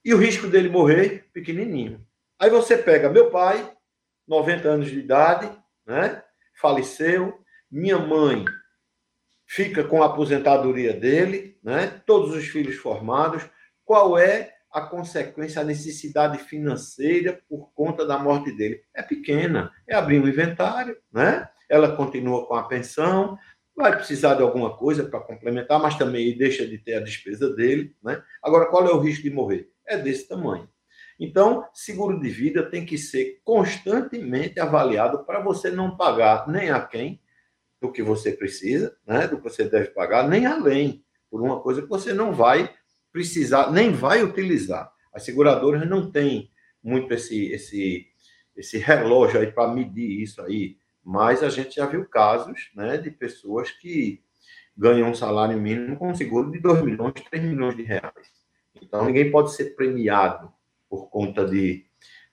[0.04, 2.06] E o risco dele morrer, pequenininho.
[2.38, 3.68] Aí você pega meu pai,
[4.26, 5.50] 90 anos de idade,
[5.84, 6.22] né?
[6.60, 7.36] faleceu,
[7.68, 8.44] minha mãe
[9.44, 12.00] fica com a aposentadoria dele, né?
[12.06, 13.42] todos os filhos formados.
[13.84, 18.82] Qual é a consequência, a necessidade financeira por conta da morte dele?
[18.94, 21.48] É pequena, é abrir um inventário, né?
[21.68, 23.36] ela continua com a pensão,
[23.74, 27.96] vai precisar de alguma coisa para complementar, mas também deixa de ter a despesa dele.
[28.00, 28.22] Né?
[28.40, 29.72] Agora, qual é o risco de morrer?
[29.84, 30.68] É desse tamanho.
[31.18, 36.80] Então, seguro de vida tem que ser constantemente avaliado para você não pagar nem a
[36.80, 37.20] quem
[37.80, 41.82] do que você precisa, né, do que você deve pagar, nem além, por uma coisa
[41.82, 42.72] que você não vai
[43.12, 44.92] precisar, nem vai utilizar.
[45.12, 46.50] As seguradoras não têm
[46.82, 48.06] muito esse, esse,
[48.56, 53.10] esse relógio aí para medir isso aí, mas a gente já viu casos né, de
[53.10, 54.22] pessoas que
[54.76, 58.38] ganham um salário mínimo com seguro de 2 milhões, 3 milhões de reais.
[58.80, 60.52] Então, ninguém pode ser premiado
[60.88, 61.84] por conta de,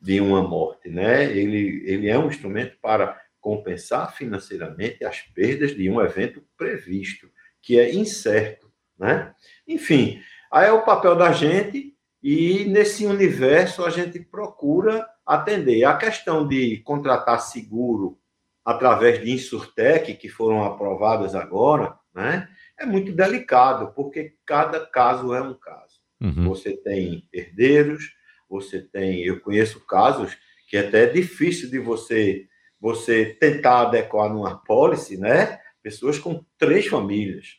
[0.01, 1.25] de uma morte, né?
[1.25, 7.29] Ele, ele é um instrumento para compensar financeiramente as perdas de um evento previsto,
[7.61, 9.33] que é incerto, né?
[9.67, 15.83] Enfim, aí é o papel da gente e nesse universo a gente procura atender.
[15.83, 18.17] A questão de contratar seguro
[18.63, 22.49] através de Insurtec, que foram aprovadas agora, né?
[22.79, 25.99] É muito delicado, porque cada caso é um caso.
[26.19, 26.49] Uhum.
[26.49, 28.14] Você tem herdeiros,
[28.49, 32.47] você tem, eu conheço casos que até é difícil de você
[32.79, 35.59] você tentar adequar numa pólice, né?
[35.81, 37.57] Pessoas com três famílias.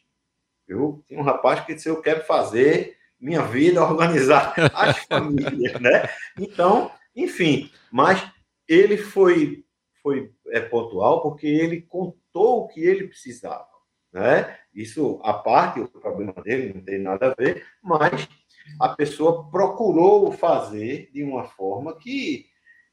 [0.68, 6.08] Eu tinha um rapaz que disse: Eu quero fazer minha vida, organizar as famílias, né?
[6.38, 8.24] Então, enfim, mas
[8.68, 9.64] ele foi,
[10.02, 13.66] foi é, pontual porque ele contou o que ele precisava,
[14.12, 14.58] né?
[14.74, 18.28] Isso, a parte, o problema dele não tem nada a ver, mas
[18.80, 22.46] a pessoa procurou fazer de uma forma que,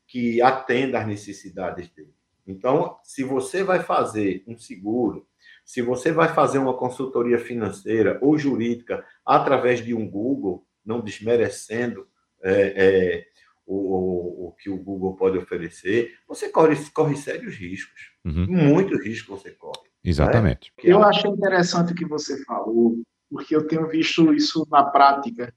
[0.07, 2.13] que atenda às necessidades dele.
[2.45, 5.25] Então, se você vai fazer um seguro,
[5.63, 12.05] se você vai fazer uma consultoria financeira ou jurídica através de um Google, não desmerecendo
[12.41, 13.25] é, é,
[13.65, 18.11] o, o, o, que o Google pode oferecer, você corre, corre sérios riscos.
[18.25, 18.45] Uhum.
[18.47, 19.89] Muitos riscos você corre.
[20.03, 20.73] Exatamente.
[20.77, 20.91] Né?
[20.91, 25.53] Eu achei interessante o que você falou, porque eu tenho visto isso na prática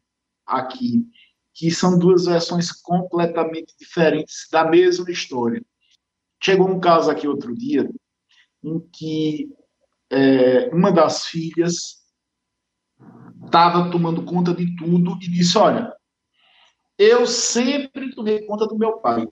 [0.46, 1.04] aqui,
[1.52, 5.64] que são duas versões completamente diferentes da mesma história.
[6.42, 7.88] Chegou um caso aqui outro dia
[8.62, 9.48] em que
[10.10, 12.04] é, uma das filhas
[13.44, 15.92] estava tomando conta de tudo e disse: Olha,
[16.98, 19.26] eu sempre tomei conta do meu pai.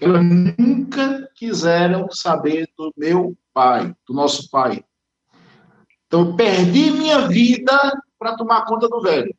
[0.00, 0.24] Elas
[0.58, 4.84] nunca quiseram saber do meu pai, do nosso pai.
[6.06, 7.72] Então, eu perdi minha vida
[8.18, 9.34] para tomar conta do velho.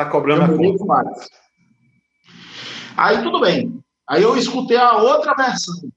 [0.00, 0.84] Está cobrando eu a conta.
[0.86, 1.28] Mais.
[2.96, 3.84] Aí, tudo bem.
[4.08, 5.92] Aí eu escutei a outra versão,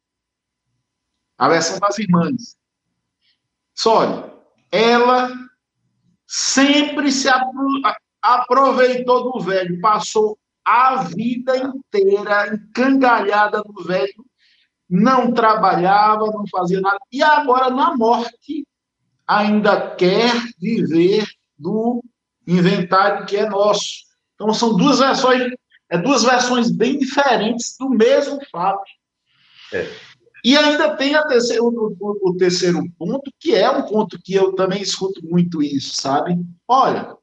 [1.38, 2.58] a versão das irmãs.
[3.74, 4.30] Só,
[4.70, 5.32] ela
[6.28, 7.30] sempre se
[8.22, 14.26] aproveitou do velho, passou a vida inteira encangalhada no velho,
[14.90, 18.68] não trabalhava, não fazia nada, e agora, na morte,
[19.26, 21.26] ainda quer viver
[21.58, 22.04] do
[22.48, 24.04] inventário que é nosso.
[24.36, 25.52] Então, são duas versões
[25.94, 28.84] é duas versões bem diferentes do mesmo fato.
[29.72, 29.88] É.
[30.44, 34.54] E ainda tem terceiro, o, o, o, terceiro ponto, que é um ponto que eu
[34.56, 36.36] também escuto muito isso, sabe?
[36.68, 37.16] Olha,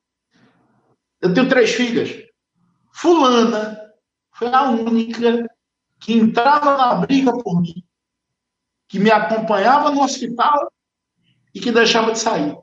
[1.21, 2.25] eu tenho três filhas.
[2.95, 3.77] Fulana
[4.33, 5.47] foi a única
[5.99, 7.85] que entrava na briga por mim,
[8.89, 10.73] que me acompanhava no hospital
[11.53, 12.57] e que deixava de sair.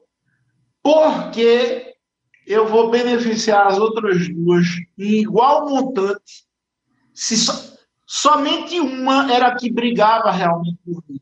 [0.81, 1.86] Porque
[2.47, 4.65] eu vou beneficiar as outras duas
[4.97, 6.45] em igual montante,
[7.13, 11.19] se so, somente uma era que brigava realmente por mim.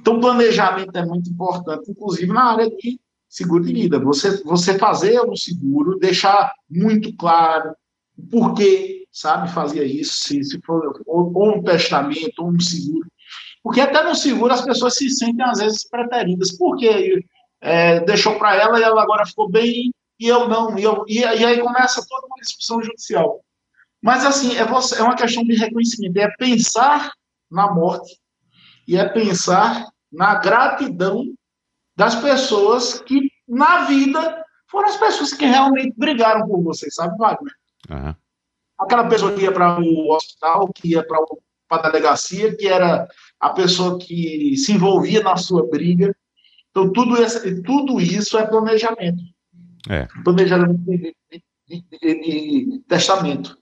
[0.00, 3.98] Então, planejamento é muito importante, inclusive na área de seguro de vida.
[3.98, 7.74] Você, você fazer um seguro, deixar muito claro
[8.16, 13.06] o porquê, sabe, fazia isso, se, se for ou, ou um testamento, ou um seguro.
[13.62, 16.56] Porque até no seguro as pessoas se sentem, às vezes, preteridas.
[16.56, 17.22] Por quê?
[17.60, 20.78] É, deixou para ela e ela agora ficou bem e eu não.
[20.78, 23.40] E, eu, e, e aí começa todo discussão judicial.
[24.02, 27.12] Mas, assim, é, você, é uma questão de reconhecimento, é pensar
[27.50, 28.18] na morte
[28.88, 31.24] e é pensar na gratidão
[31.94, 37.52] das pessoas que, na vida, foram as pessoas que realmente brigaram por você, sabe, Wagner?
[37.90, 38.14] Uhum.
[38.78, 41.18] Aquela pessoa que ia para o hospital, que ia para
[41.70, 43.06] a delegacia, que era
[43.38, 46.16] a pessoa que se envolvia na sua briga.
[46.70, 49.22] Então, tudo isso, tudo isso é planejamento.
[49.88, 50.06] É.
[50.24, 53.56] Planejamento de, de, de, de testamento.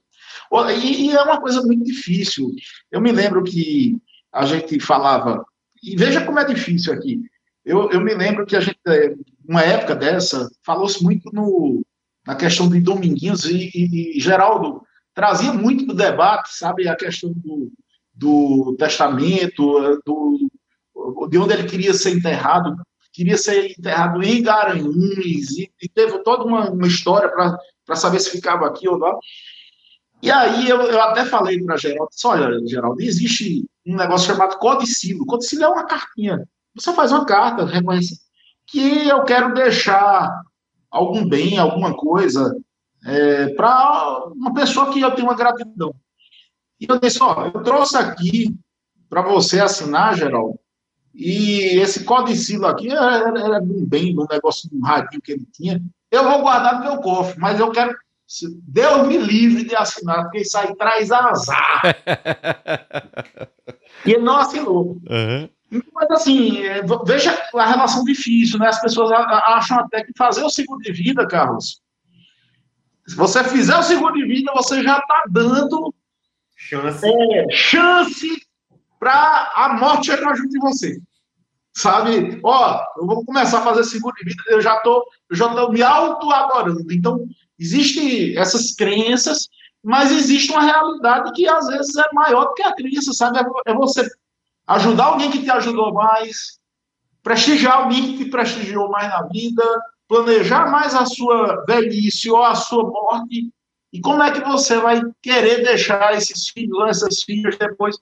[0.81, 2.51] E, e, é uma coisa muito difícil.
[2.91, 3.95] Eu me lembro que
[4.31, 5.45] a gente falava,
[5.83, 7.21] e veja como é difícil aqui.
[7.63, 9.13] Eu, eu me lembro que a gente, é,
[9.47, 11.83] uma época dessa, falou-se muito no,
[12.25, 14.81] na questão de Dominguinhos e, e, e Geraldo
[15.13, 17.71] trazia muito do debate, sabe, a questão do,
[18.13, 20.49] do testamento, do,
[21.29, 22.75] de onde ele queria ser enterrado,
[23.19, 27.29] queria ser enterrado em Garanhuns, e, e teve toda uma, uma história
[27.85, 29.19] para saber se ficava aqui ou não.
[30.21, 34.57] E aí eu, eu até falei para Geraldo, disse, olha, Geraldo, existe um negócio chamado
[34.57, 35.25] codicilo.
[35.25, 36.47] Codicilo é uma cartinha.
[36.73, 38.21] Você faz uma carta, reconhece
[38.67, 40.31] que eu quero deixar
[40.89, 42.55] algum bem, alguma coisa
[43.05, 45.93] é, para uma pessoa que eu tenho uma gratidão.
[46.79, 48.55] E eu disse, ó, eu trouxe aqui
[49.09, 50.57] para você assinar, Geraldo,
[51.19, 55.83] e esse codicilo aqui era, era um bem, um negócio, um radinho que ele tinha.
[56.09, 57.93] Eu vou guardar no meu cofre, mas eu quero
[58.63, 61.81] Deus me livre de assinar, porque isso aí traz azar.
[64.05, 65.01] e ele não assinou.
[65.09, 65.49] Uhum.
[65.93, 68.69] Mas assim, é, veja a relação difícil, né?
[68.69, 71.81] As pessoas acham até que fazer o seguro de vida, Carlos,
[73.05, 75.93] se você fizer o seguro de vida, você já está dando
[76.55, 78.41] chance, é, chance
[78.99, 81.01] para a morte chegar junto de você.
[81.75, 82.39] Sabe?
[82.43, 85.81] Ó, eu vou começar a fazer seguro de vida, eu já estou já tô me
[85.81, 86.91] auto-adorando.
[86.91, 87.25] Então,
[87.59, 89.49] Existem essas crenças,
[89.83, 93.39] mas existe uma realidade que às vezes é maior do que a crença, sabe?
[93.39, 94.09] É, é você
[94.65, 96.57] ajudar alguém que te ajudou mais,
[97.21, 99.63] prestigiar alguém que te prestigiou mais na vida,
[100.07, 103.51] planejar mais a sua velhice ou a sua morte.
[103.91, 107.97] E como é que você vai querer deixar esses filhos, essas filhas depois?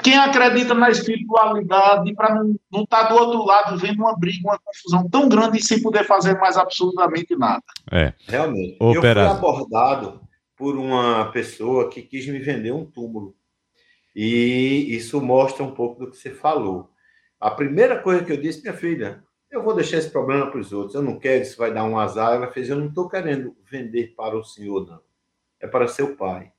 [0.00, 4.58] Quem acredita na espiritualidade para não estar tá do outro lado vendo uma briga, uma
[4.58, 7.62] confusão tão grande sem poder fazer mais absolutamente nada.
[7.90, 8.12] É.
[8.26, 8.78] Realmente.
[8.80, 10.20] eu fui abordado
[10.56, 13.34] por uma pessoa que quis me vender um túmulo.
[14.14, 16.90] E isso mostra um pouco do que você falou.
[17.40, 20.72] A primeira coisa que eu disse, minha filha, eu vou deixar esse problema para os
[20.72, 20.94] outros.
[20.94, 22.34] Eu não quero, isso vai dar um azar.
[22.34, 25.00] Ela fez, eu não estou querendo vender para o senhor, não.
[25.60, 26.52] É para seu pai,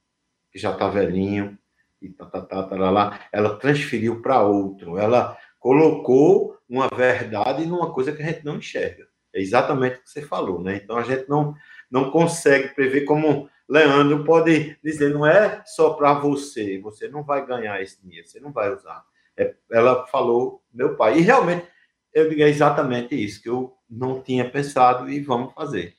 [0.51, 1.57] que já está velhinho,
[2.03, 7.93] e tá, tá, tá, tá, lá, ela transferiu para outro, ela colocou uma verdade numa
[7.93, 9.07] coisa que a gente não enxerga.
[9.33, 10.81] É exatamente o que você falou, né?
[10.83, 11.55] Então a gente não,
[11.89, 17.45] não consegue prever como Leandro pode dizer, não é só para você, você não vai
[17.45, 19.03] ganhar esse dinheiro, você não vai usar.
[19.37, 21.65] É, ela falou, meu pai, e realmente
[22.13, 25.95] eu digo é exatamente isso que eu não tinha pensado e vamos fazer.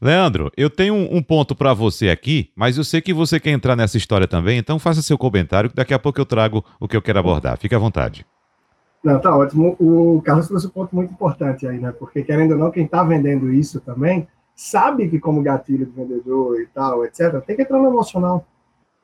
[0.00, 3.76] Leandro, eu tenho um, ponto para você aqui, mas eu sei que você quer entrar
[3.76, 6.96] nessa história também, então faça seu comentário, que daqui a pouco eu trago o que
[6.96, 7.56] eu quero abordar.
[7.56, 8.26] Fique à vontade.
[9.02, 9.76] Não, tá ótimo.
[9.80, 11.92] O Carlos trouxe um ponto muito importante aí, né?
[11.92, 16.60] Porque, querendo ou não, quem está vendendo isso também sabe que, como gatilho de vendedor
[16.60, 18.46] e tal, etc., tem que entrar no emocional.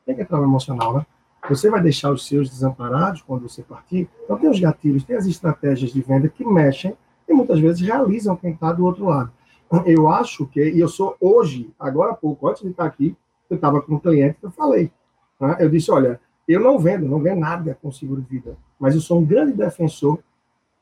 [0.07, 1.07] Tem que entrar no emocional, né?
[1.49, 4.09] Você vai deixar os seus desamparados quando você partir.
[4.25, 6.95] Então, tem os gatilhos, tem as estratégias de venda que mexem
[7.29, 9.33] e muitas vezes realizam quem está do outro lado
[9.87, 13.17] eu acho que, e eu sou hoje, agora há pouco, antes de estar aqui,
[13.51, 14.91] eu estava com um cliente que eu falei.
[15.41, 15.57] Né?
[15.61, 19.01] Eu disse: olha, eu não vendo, não vendo nada com seguro de vida, mas eu
[19.01, 20.19] sou um grande defensor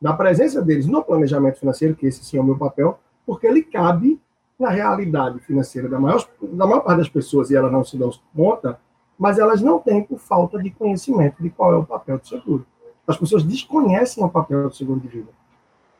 [0.00, 3.62] da presença deles no planejamento financeiro, que esse sim é o meu papel, porque ele
[3.62, 4.20] cabe
[4.58, 8.10] na realidade financeira da maior, da maior parte das pessoas, e elas não se dão
[8.34, 8.78] conta,
[9.18, 12.66] mas elas não têm por falta de conhecimento de qual é o papel do seguro.
[13.06, 15.28] As pessoas desconhecem o papel do seguro de vida.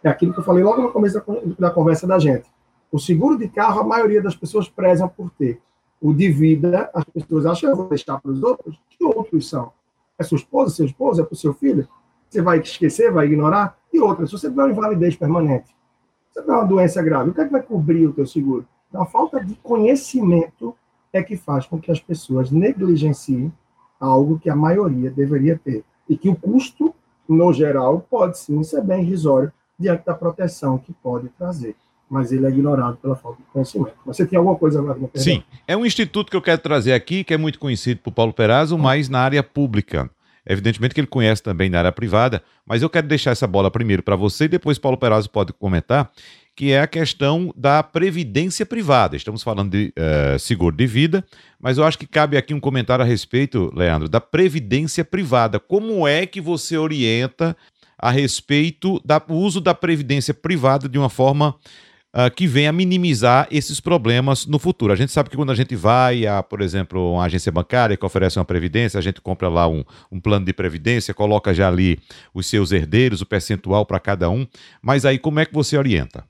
[0.03, 2.49] É aquilo que eu falei logo no começo da, da conversa da gente.
[2.90, 5.61] O seguro de carro, a maioria das pessoas prezam por ter.
[6.01, 8.79] O de vida, as pessoas acham que vou deixar para os outros.
[8.90, 9.72] Que outros são?
[10.18, 11.88] É sua esposa, seu esposo, é para o seu filho?
[12.29, 13.77] Você vai esquecer, vai ignorar?
[13.92, 17.35] E outras, se você tiver uma invalidez permanente, se você tiver uma doença grave, o
[17.35, 18.67] que é que vai cobrir o teu seguro?
[18.88, 20.75] Então, a falta de conhecimento
[21.13, 23.52] é que faz com que as pessoas negligenciem
[23.98, 25.85] algo que a maioria deveria ter.
[26.08, 26.94] E que o custo,
[27.29, 31.75] no geral, pode sim ser bem irrisório diante da proteção que pode trazer
[32.09, 33.94] mas ele é ignorado pela falta de conhecimento.
[34.04, 34.98] Mas você tem alguma coisa agora?
[35.15, 38.33] Sim, é um instituto que eu quero trazer aqui, que é muito conhecido por Paulo
[38.33, 40.09] Perazzo, mas na área pública.
[40.48, 44.02] Evidentemente que ele conhece também na área privada, mas eu quero deixar essa bola primeiro
[44.02, 46.13] para você e depois Paulo Perazzo pode comentar,
[46.54, 49.17] que é a questão da previdência privada.
[49.17, 51.25] Estamos falando de uh, seguro de vida,
[51.61, 55.59] mas eu acho que cabe aqui um comentário a respeito, Leandro, da previdência privada.
[55.59, 57.57] Como é que você orienta
[57.98, 61.57] a respeito do uso da previdência privada de uma forma
[62.17, 64.92] uh, que venha minimizar esses problemas no futuro.
[64.92, 68.06] A gente sabe que quando a gente vai a, por exemplo, uma agência bancária que
[68.06, 71.98] oferece uma previdência, a gente compra lá um, um plano de previdência, coloca já ali
[72.33, 74.46] os seus herdeiros, o percentual para cada um.
[74.81, 76.25] Mas aí como é que você orienta?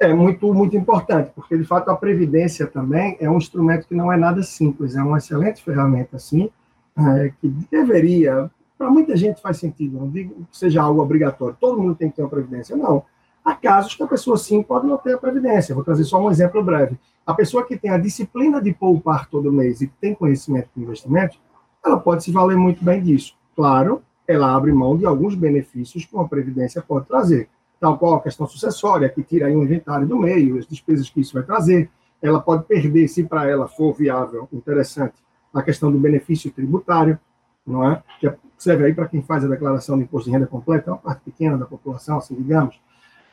[0.00, 4.12] É muito, muito importante, porque de fato a previdência também é um instrumento que não
[4.12, 6.50] é nada simples, é uma excelente ferramenta, sim,
[6.98, 11.80] é, que deveria, para muita gente faz sentido, não digo que seja algo obrigatório, todo
[11.80, 13.04] mundo tem que ter uma previdência, não.
[13.44, 15.74] Há casos que a pessoa sim pode não ter a previdência.
[15.74, 16.96] Vou trazer só um exemplo breve.
[17.26, 21.38] A pessoa que tem a disciplina de poupar todo mês e tem conhecimento de investimento,
[21.84, 23.34] ela pode se valer muito bem disso.
[23.56, 27.48] Claro, ela abre mão de alguns benefícios que uma previdência pode trazer,
[27.80, 31.20] tal qual a questão sucessória, que tira aí um inventário do meio, as despesas que
[31.20, 31.90] isso vai trazer.
[32.20, 35.14] Ela pode perder, se para ela for viável, interessante,
[35.52, 37.18] a questão do benefício tributário,
[37.66, 38.02] não é?
[38.20, 40.98] Que serve aí para quem faz a declaração de imposto de renda completa, é uma
[40.98, 42.80] parte pequena da população, assim, digamos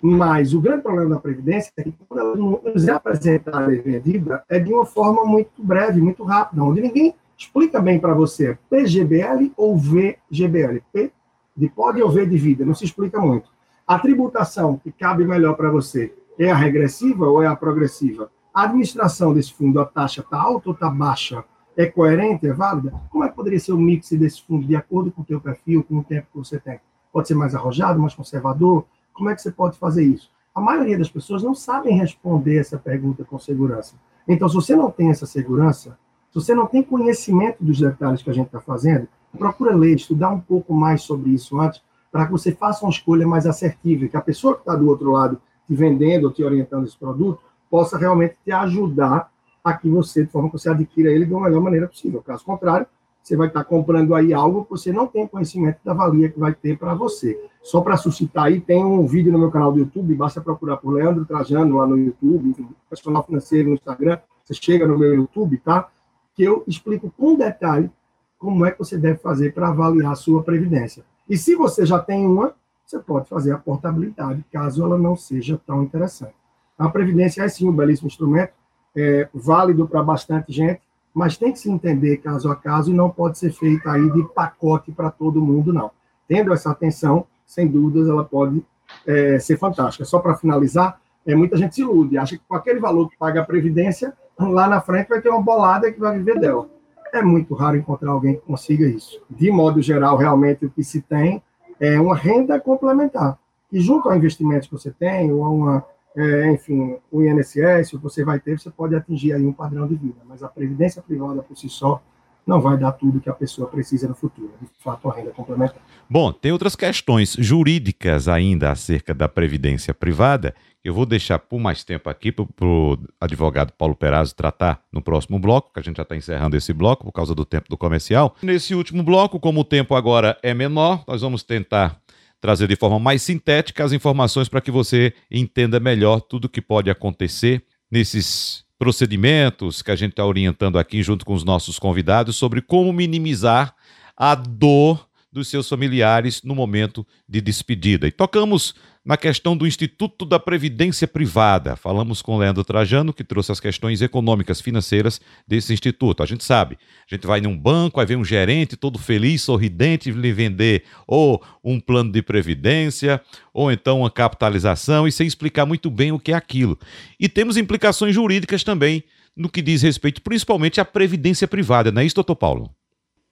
[0.01, 4.43] mas o grande problema da Previdência é que quando ela nos é apresentada e vendida,
[4.49, 9.51] é de uma forma muito breve, muito rápida, onde ninguém explica bem para você PGBL
[9.57, 10.81] ou VGBL.
[10.91, 11.11] P
[11.55, 13.49] de pode ou V de vida, não se explica muito.
[13.85, 18.31] A tributação que cabe melhor para você é a regressiva ou é a progressiva?
[18.53, 21.43] A administração desse fundo, a taxa está alta ou está baixa?
[21.75, 22.93] É coerente, é válida?
[23.09, 25.83] Como é que poderia ser o mix desse fundo de acordo com o teu perfil,
[25.83, 26.79] com o tempo que você tem?
[27.11, 28.85] Pode ser mais arrojado, mais conservador?
[29.19, 30.31] Como é que você pode fazer isso?
[30.55, 33.95] A maioria das pessoas não sabem responder essa pergunta com segurança.
[34.25, 35.99] Então, se você não tem essa segurança,
[36.29, 40.29] se você não tem conhecimento dos detalhes que a gente está fazendo, procura ler, estudar
[40.29, 44.15] um pouco mais sobre isso antes, para que você faça uma escolha mais assertiva, que
[44.15, 47.97] a pessoa que está do outro lado te vendendo ou te orientando esse produto possa
[47.97, 49.29] realmente te ajudar
[49.61, 52.23] a que você, de forma que você adquira ele uma melhor maneira possível.
[52.23, 52.87] Caso contrário,
[53.29, 56.51] você vai estar comprando aí algo que você não tem conhecimento da valia que vai
[56.51, 57.39] ter para você.
[57.61, 60.93] Só para suscitar aí, tem um vídeo no meu canal do YouTube, basta procurar por
[60.93, 65.89] Leandro Trajano lá no YouTube, personal financeiro no Instagram, você chega no meu YouTube, tá?
[66.33, 67.91] Que eu explico com detalhe
[68.39, 71.03] como é que você deve fazer para avaliar a sua previdência.
[71.29, 75.61] E se você já tem uma, você pode fazer a portabilidade, caso ela não seja
[75.67, 76.33] tão interessante.
[76.75, 78.53] A previdência é sim um belíssimo instrumento,
[78.95, 80.81] é válido para bastante gente,
[81.13, 84.23] mas tem que se entender caso a caso e não pode ser feita aí de
[84.33, 85.91] pacote para todo mundo, não.
[86.27, 88.63] Tendo essa atenção, sem dúvidas, ela pode
[89.05, 90.05] é, ser fantástica.
[90.05, 93.41] Só para finalizar, é, muita gente se ilude, acha que com aquele valor que paga
[93.41, 96.67] a Previdência, lá na frente vai ter uma bolada que vai viver dela.
[97.11, 99.19] É muito raro encontrar alguém que consiga isso.
[99.29, 101.41] De modo geral, realmente, o que se tem
[101.79, 103.37] é uma renda complementar.
[103.71, 105.85] E junto ao investimento que você tem, ou a uma
[106.19, 110.19] é, enfim, o INSS, você vai ter, você pode atingir aí um padrão de vida,
[110.27, 112.01] mas a previdência privada por si só
[112.45, 115.77] não vai dar tudo que a pessoa precisa no futuro, de fato, a renda complementar.
[116.09, 120.53] Bom, tem outras questões jurídicas ainda acerca da previdência privada,
[120.83, 125.39] eu vou deixar por mais tempo aqui para o advogado Paulo Perazzo tratar no próximo
[125.39, 128.35] bloco, que a gente já está encerrando esse bloco por causa do tempo do comercial.
[128.41, 132.01] Nesse último bloco, como o tempo agora é menor, nós vamos tentar
[132.41, 136.61] trazer de forma mais sintética as informações para que você entenda melhor tudo o que
[136.61, 142.37] pode acontecer nesses procedimentos que a gente está orientando aqui junto com os nossos convidados
[142.37, 143.75] sobre como minimizar
[144.15, 148.07] a dor dos seus familiares no momento de despedida.
[148.07, 148.73] E tocamos
[149.05, 151.75] na questão do Instituto da Previdência Privada.
[151.75, 156.21] Falamos com Leandro Trajano, que trouxe as questões econômicas, financeiras desse instituto.
[156.21, 156.77] A gente sabe,
[157.09, 161.43] a gente vai num banco, aí vem um gerente todo feliz, sorridente, lhe vender ou
[161.63, 163.21] um plano de previdência,
[163.53, 166.77] ou então uma capitalização, e sem explicar muito bem o que é aquilo.
[167.19, 169.03] E temos implicações jurídicas também
[169.35, 172.69] no que diz respeito principalmente à previdência privada, não é isso, doutor Paulo?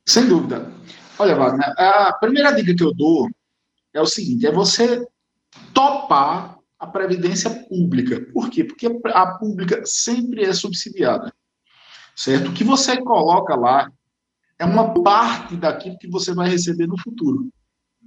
[0.05, 0.71] Sem dúvida.
[1.19, 3.29] Olha, Wagner, a primeira dica que eu dou
[3.93, 5.05] é o seguinte: é você
[5.73, 8.21] topar a previdência pública.
[8.31, 8.63] Por quê?
[8.63, 11.33] Porque a pública sempre é subsidiada.
[12.15, 12.49] Certo?
[12.49, 13.91] O que você coloca lá
[14.59, 17.49] é uma parte daquilo que você vai receber no futuro.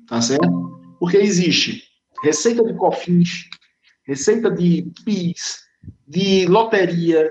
[0.07, 0.97] Tá certo?
[0.99, 1.85] Porque existe
[2.23, 3.49] receita de COFINS,
[4.05, 5.61] receita de PIS,
[6.07, 7.31] de loteria,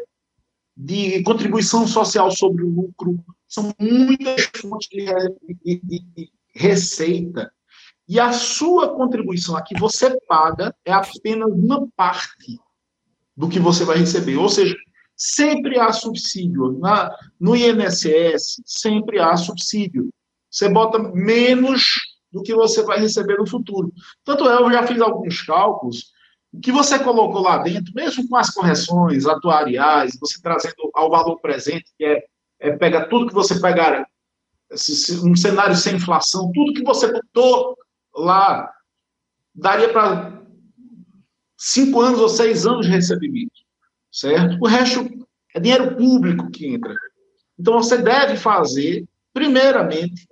[0.81, 7.51] de contribuição social sobre o lucro, são muitas fontes de, de, de receita
[8.07, 12.57] e a sua contribuição, a que você paga, é apenas uma parte
[13.35, 14.37] do que você vai receber.
[14.37, 14.75] Ou seja,
[15.15, 16.79] sempre há subsídio.
[16.79, 20.09] Na, no INSS, sempre há subsídio.
[20.49, 21.93] Você bota menos
[22.31, 23.93] do que você vai receber no futuro.
[24.23, 26.08] Tanto é, eu já fiz alguns cálculos
[26.51, 31.39] o que você colocou lá dentro, mesmo com as correções atuariais, você trazendo ao valor
[31.39, 32.25] presente, que é,
[32.59, 34.07] é pega tudo que você pegar,
[35.23, 37.77] um cenário sem inflação, tudo que você botou
[38.15, 38.71] lá,
[39.53, 40.41] daria para
[41.57, 43.61] cinco anos ou seis anos de recebimento,
[44.11, 44.57] certo?
[44.61, 45.07] O resto
[45.53, 46.95] é dinheiro público que entra.
[47.59, 50.27] Então você deve fazer, primeiramente,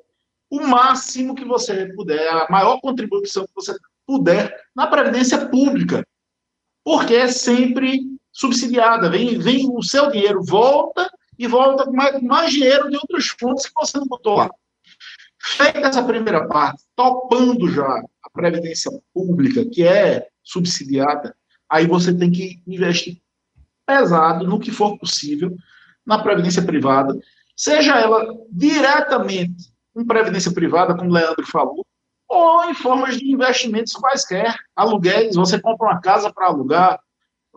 [0.50, 6.06] o máximo que você puder, a maior contribuição que você puder na previdência pública,
[6.86, 8.00] porque é sempre
[8.32, 9.10] subsidiada.
[9.10, 13.66] Vem, vem o seu dinheiro, volta e volta com mais, mais dinheiro de outros fontes
[13.66, 14.52] que você não botou lá.
[15.40, 21.36] Feita essa primeira parte, topando já a previdência pública, que é subsidiada,
[21.68, 23.20] aí você tem que investir
[23.84, 25.56] pesado no que for possível
[26.06, 27.18] na previdência privada,
[27.56, 31.86] seja ela diretamente em previdência privada, como o Leandro falou,
[32.28, 37.00] ou em formas de investimentos quaisquer, aluguéis, você compra uma casa para alugar,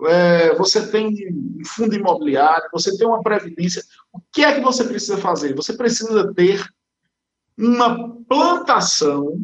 [0.07, 3.83] é, você tem um fundo imobiliário, você tem uma previdência.
[4.13, 5.55] O que é que você precisa fazer?
[5.55, 6.65] Você precisa ter
[7.59, 9.39] uma plantação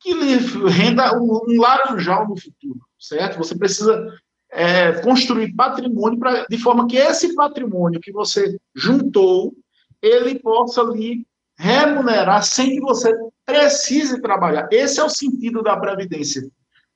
[0.00, 0.36] que lhe
[0.68, 3.38] renda um, laranjal no futuro, certo?
[3.38, 4.04] Você precisa
[4.50, 9.54] é, construir patrimônio pra, de forma que esse patrimônio que você juntou,
[10.02, 11.24] ele possa lhe
[11.56, 14.68] remunerar sem que você precise trabalhar.
[14.70, 16.42] Esse é o sentido da previdência.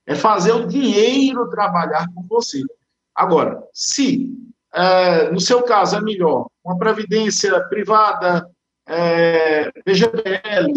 [0.06, 2.62] É fazer o dinheiro trabalhar por você.
[3.14, 4.30] Agora, se
[4.72, 8.48] é, no seu caso é melhor uma previdência privada,
[8.86, 10.72] é, VGPL,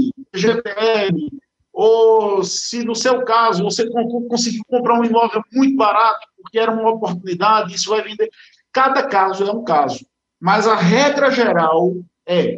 [1.71, 3.87] ou se no seu caso você
[4.27, 8.29] conseguiu comprar um imóvel muito barato, porque era uma oportunidade, isso vai vender.
[8.71, 10.05] Cada caso é um caso.
[10.39, 11.93] Mas a regra geral
[12.25, 12.57] é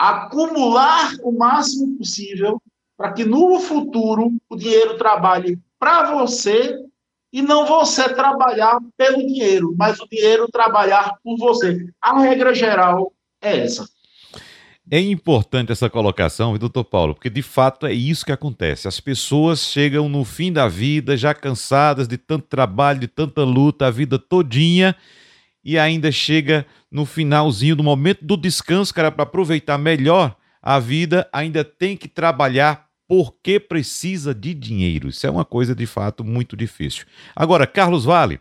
[0.00, 2.60] acumular o máximo possível
[2.96, 6.74] para que no futuro o dinheiro trabalhe para você
[7.30, 11.86] e não você trabalhar pelo dinheiro, mas o dinheiro trabalhar por você.
[12.00, 13.86] A regra geral é essa.
[14.90, 18.88] É importante essa colocação, doutor Paulo, porque de fato é isso que acontece.
[18.88, 23.86] As pessoas chegam no fim da vida já cansadas de tanto trabalho, de tanta luta,
[23.86, 24.96] a vida todinha,
[25.64, 31.28] e ainda chega no finalzinho do momento do descanso, cara, para aproveitar melhor a vida,
[31.32, 35.08] ainda tem que trabalhar porque precisa de dinheiro.
[35.08, 37.06] Isso é uma coisa de fato muito difícil.
[37.34, 38.40] Agora, Carlos Vale,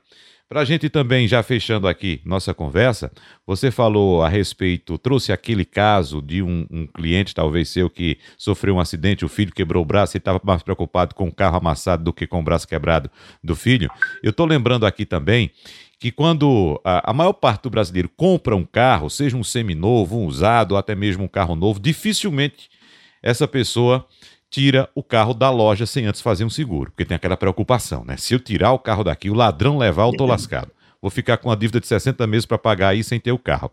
[0.49, 3.11] para a gente também, já fechando aqui nossa conversa,
[3.45, 8.76] você falou a respeito, trouxe aquele caso de um, um cliente, talvez seu, que sofreu
[8.76, 12.03] um acidente, o filho quebrou o braço e estava mais preocupado com o carro amassado
[12.03, 13.11] do que com o braço quebrado
[13.43, 13.91] do filho.
[14.24, 15.51] Eu estou lembrando aqui também
[15.99, 20.25] que quando a, a, maior parte do brasileiro compra um carro, seja um seminovo, um
[20.25, 22.69] usado, ou até mesmo um carro novo, dificilmente
[23.21, 24.07] essa pessoa
[24.49, 28.15] tira o carro da loja sem antes fazer um seguro, porque tem aquela preocupação, né?
[28.15, 30.71] Se eu tirar o carro daqui, o ladrão levar, eu tô lascado.
[31.01, 33.71] Vou ficar com uma dívida de 60 meses para pagar aí sem ter o carro.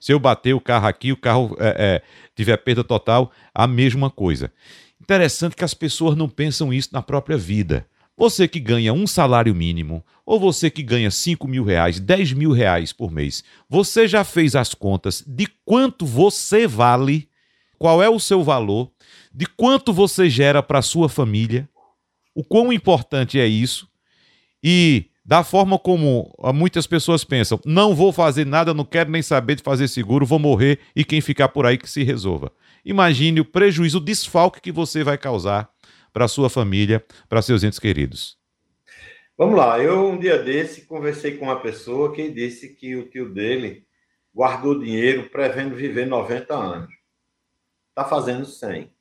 [0.00, 2.02] Se eu bater o carro aqui, o carro é, é,
[2.36, 4.52] tiver perda total, a mesma coisa.
[5.00, 7.86] Interessante que as pessoas não pensam isso na própria vida.
[8.18, 12.50] Você que ganha um salário mínimo, ou você que ganha 5 mil reais, 10 mil
[12.50, 17.28] reais por mês, você já fez as contas de quanto você vale,
[17.78, 18.90] qual é o seu valor,
[19.32, 21.68] de quanto você gera para sua família,
[22.34, 23.88] o quão importante é isso
[24.62, 29.54] e da forma como muitas pessoas pensam, não vou fazer nada, não quero nem saber
[29.54, 32.50] de fazer seguro, vou morrer e quem ficar por aí que se resolva.
[32.84, 35.70] Imagine o prejuízo, o desfalque que você vai causar
[36.12, 38.38] para sua família, para seus entes queridos.
[39.36, 43.32] Vamos lá, eu um dia desse conversei com uma pessoa que disse que o tio
[43.32, 43.86] dele
[44.34, 46.92] guardou dinheiro prevendo viver 90 anos.
[47.90, 48.92] Está fazendo 100.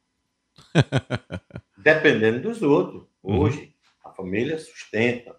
[1.77, 3.03] Dependendo dos outros.
[3.23, 3.39] Uhum.
[3.39, 4.11] Hoje, uhum.
[4.11, 5.35] a família sustenta.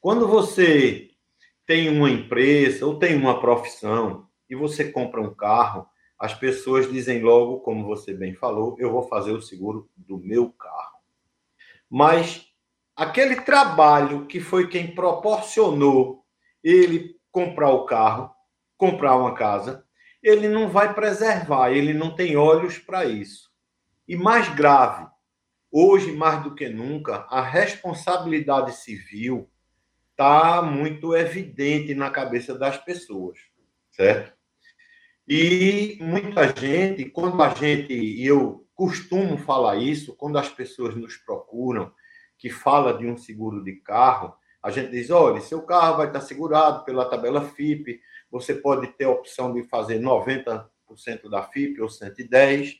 [0.00, 1.10] Quando você
[1.66, 5.86] tem uma empresa ou tem uma profissão e você compra um carro,
[6.18, 10.50] as pessoas dizem logo, como você bem falou, eu vou fazer o seguro do meu
[10.50, 10.91] carro.
[11.94, 12.46] Mas
[12.96, 16.24] aquele trabalho que foi quem proporcionou
[16.64, 18.30] ele comprar o carro,
[18.78, 19.84] comprar uma casa,
[20.22, 23.50] ele não vai preservar, ele não tem olhos para isso.
[24.08, 25.06] E mais grave,
[25.70, 29.50] hoje mais do que nunca, a responsabilidade civil
[30.12, 33.38] está muito evidente na cabeça das pessoas,
[33.90, 34.32] certo?
[35.28, 41.16] E muita gente, quando a gente, e eu costumo falar isso, quando as pessoas nos
[41.16, 41.92] procuram,
[42.38, 46.20] que fala de um seguro de carro, a gente diz, olha, seu carro vai estar
[46.20, 48.00] segurado pela tabela FIP,
[48.30, 50.66] você pode ter a opção de fazer 90%
[51.30, 52.76] da FIP ou 110%,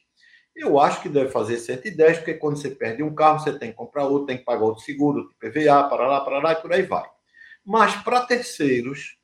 [0.54, 3.76] Eu acho que deve fazer 110, porque quando você perde um carro, você tem que
[3.76, 6.82] comprar outro, tem que pagar outro seguro, PVA, para lá, para lá e por aí
[6.82, 7.08] vai.
[7.64, 9.16] Mas para terceiros,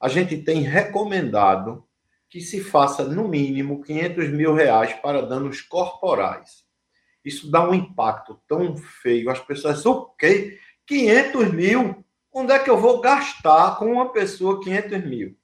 [0.00, 1.86] a gente tem recomendado
[2.34, 6.64] que se faça no mínimo 500 mil reais para danos corporais.
[7.24, 9.30] Isso dá um impacto tão feio.
[9.30, 10.58] As pessoas o quê?
[10.84, 12.04] 500 mil?
[12.32, 15.36] Onde é que eu vou gastar com uma pessoa 500 mil?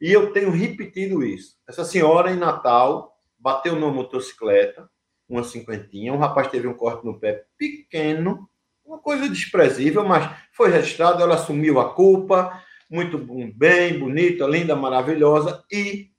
[0.00, 1.56] E eu tenho repetido isso.
[1.68, 4.88] Essa senhora em Natal bateu numa motocicleta,
[5.28, 8.48] uma cinquentinha, um rapaz teve um corte no pé pequeno,
[8.84, 15.64] uma coisa desprezível, mas foi registrado, ela assumiu a culpa, muito bem, bonita, linda, maravilhosa,
[15.72, 16.09] e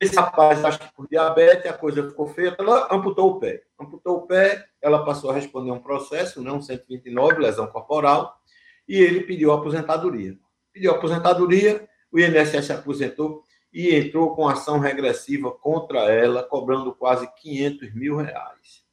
[0.00, 3.64] esse rapaz, acho que por diabetes, a coisa ficou feia, ela amputou o pé.
[3.78, 8.38] Amputou o pé, ela passou a responder um processo, né, um 129, lesão corporal,
[8.86, 10.38] e ele pediu aposentadoria.
[10.72, 13.42] Pediu aposentadoria, o INSS aposentou
[13.72, 18.84] e entrou com ação regressiva contra ela, cobrando quase 500 mil reais.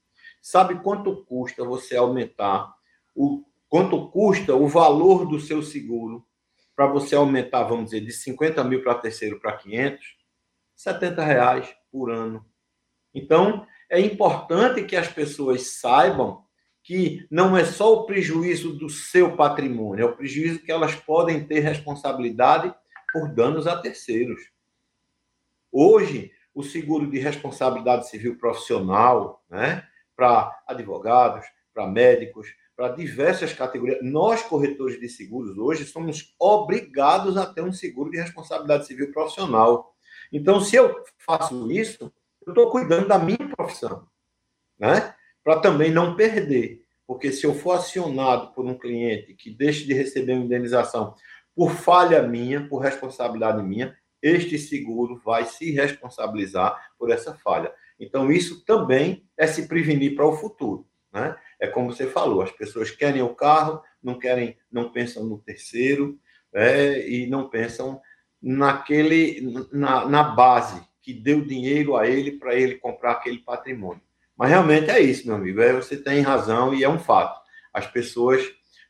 [0.41, 2.73] Sabe quanto custa você aumentar
[3.15, 6.25] o quanto custa o valor do seu seguro
[6.75, 10.24] para você aumentar, vamos dizer, de 50 mil para terceiro para 500?
[10.75, 12.45] 70 reais por ano.
[13.13, 16.43] Então, é importante que as pessoas saibam
[16.83, 21.45] que não é só o prejuízo do seu patrimônio, é o prejuízo que elas podem
[21.47, 22.73] ter responsabilidade
[23.11, 24.41] por danos a terceiros.
[25.71, 33.99] Hoje, o seguro de responsabilidade civil profissional, né, para advogados, para médicos, para diversas categorias,
[34.03, 39.94] nós corretores de seguros hoje somos obrigados a ter um seguro de responsabilidade civil profissional.
[40.31, 42.11] Então, se eu faço isso,
[42.45, 44.07] eu estou cuidando da minha profissão,
[44.77, 45.13] né?
[45.43, 46.83] Para também não perder.
[47.07, 51.15] Porque se eu for acionado por um cliente que deixe de receber uma indenização
[51.55, 57.71] por falha minha, por responsabilidade minha, este seguro vai se responsabilizar por essa falha.
[57.99, 60.87] Então, isso também é se prevenir para o futuro.
[61.13, 61.35] Né?
[61.59, 66.19] É como você falou, as pessoas querem o carro, não querem, não pensam no terceiro,
[66.53, 68.01] é, e não pensam
[68.45, 74.01] naquele na, na base que deu dinheiro a ele para ele comprar aquele patrimônio.
[74.37, 75.61] Mas realmente é isso, meu amigo.
[75.61, 77.39] É, você tem razão e é um fato.
[77.73, 78.43] As pessoas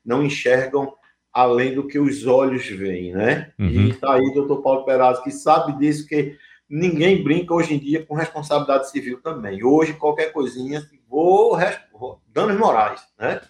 [0.04, 0.94] não enxergam
[1.32, 3.52] além do que os olhos veem, né?
[3.58, 3.68] Uhum.
[3.68, 6.38] E está aí o doutor Paulo Perazzo, que sabe disso, que
[6.70, 9.64] ninguém brinca hoje em dia com responsabilidade civil também.
[9.64, 11.58] Hoje, qualquer coisinha, vou,
[11.94, 13.42] vou danos morais, né?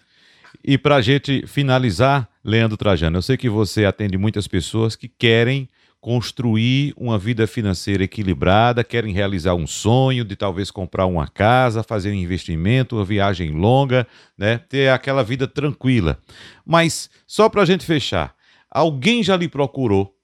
[0.64, 5.08] E para a gente finalizar, Leandro Trajano, eu sei que você atende muitas pessoas que
[5.08, 5.70] querem
[6.06, 12.12] construir uma vida financeira equilibrada, querem realizar um sonho de talvez comprar uma casa, fazer
[12.12, 14.06] um investimento, uma viagem longa,
[14.38, 14.60] né?
[14.60, 16.20] ter aquela vida tranquila.
[16.64, 18.36] Mas, só para a gente fechar,
[18.70, 20.16] alguém já lhe procurou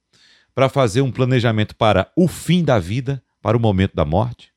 [0.54, 4.54] para fazer um planejamento para o fim da vida, para o momento da morte?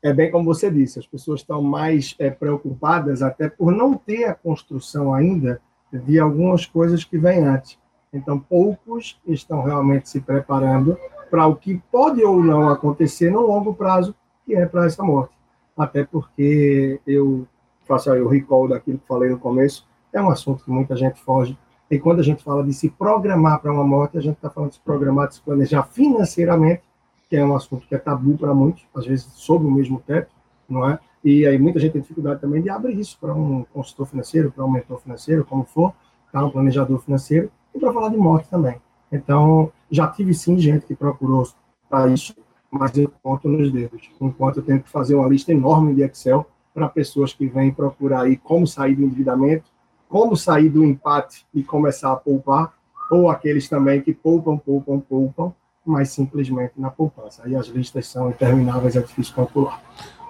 [0.00, 4.26] É bem como você disse, as pessoas estão mais é, preocupadas até por não ter
[4.26, 5.60] a construção ainda
[5.92, 7.81] de algumas coisas que vêm antes.
[8.12, 10.98] Então, poucos estão realmente se preparando
[11.30, 15.32] para o que pode ou não acontecer no longo prazo, que é para essa morte.
[15.76, 17.46] Até porque eu
[17.86, 21.20] faço aí o recall daquilo que falei no começo, é um assunto que muita gente
[21.22, 21.56] foge.
[21.90, 24.70] E quando a gente fala de se programar para uma morte, a gente está falando
[24.70, 26.82] de se programar, de se planejar financeiramente,
[27.28, 30.30] que é um assunto que é tabu para muitos, às vezes sob o mesmo teto,
[30.68, 30.98] não é?
[31.24, 34.64] E aí muita gente tem dificuldade também de abrir isso para um consultor financeiro, para
[34.64, 35.94] um mentor financeiro, como for,
[36.32, 36.44] tá?
[36.44, 38.80] um planejador financeiro, e para falar de morte também.
[39.10, 41.46] Então, já tive sim gente que procurou
[41.88, 42.34] para isso,
[42.70, 44.10] mas eu conto nos dedos.
[44.20, 48.22] Enquanto eu tenho que fazer uma lista enorme de Excel para pessoas que vêm procurar
[48.22, 49.64] aí como sair do endividamento,
[50.08, 52.72] como sair do empate e começar a poupar,
[53.10, 55.52] ou aqueles também que poupam, poupam, poupam,
[55.84, 57.42] mas simplesmente na poupança.
[57.44, 59.82] Aí as listas são intermináveis, é difícil calcular.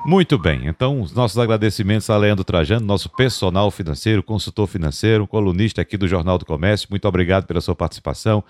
[0.05, 5.81] Muito bem, então os nossos agradecimentos a Leandro Trajano, nosso personal financeiro, consultor financeiro, colunista
[5.81, 6.89] aqui do Jornal do Comércio.
[6.91, 8.43] Muito obrigado pela sua participação.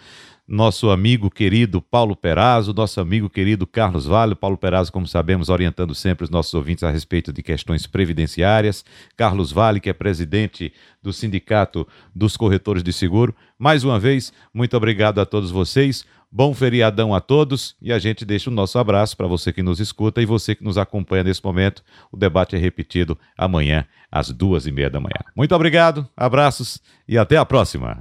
[0.48, 4.34] Nosso amigo querido Paulo Perazzo, nosso amigo querido Carlos Vale.
[4.34, 8.82] Paulo Perazzo, como sabemos, orientando sempre os nossos ouvintes a respeito de questões previdenciárias.
[9.14, 10.72] Carlos Vale, que é presidente
[11.02, 13.34] do Sindicato dos Corretores de Seguro.
[13.58, 16.04] Mais uma vez, muito obrigado a todos vocês.
[16.34, 19.80] Bom feriadão a todos e a gente deixa o nosso abraço para você que nos
[19.80, 21.84] escuta e você que nos acompanha nesse momento.
[22.10, 25.20] O debate é repetido amanhã às duas e meia da manhã.
[25.36, 28.00] Muito obrigado, abraços e até a próxima.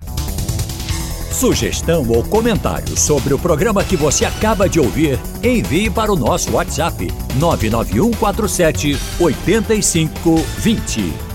[1.30, 6.54] Sugestão ou comentário sobre o programa que você acaba de ouvir, envie para o nosso
[6.54, 11.31] WhatsApp 99147 8520.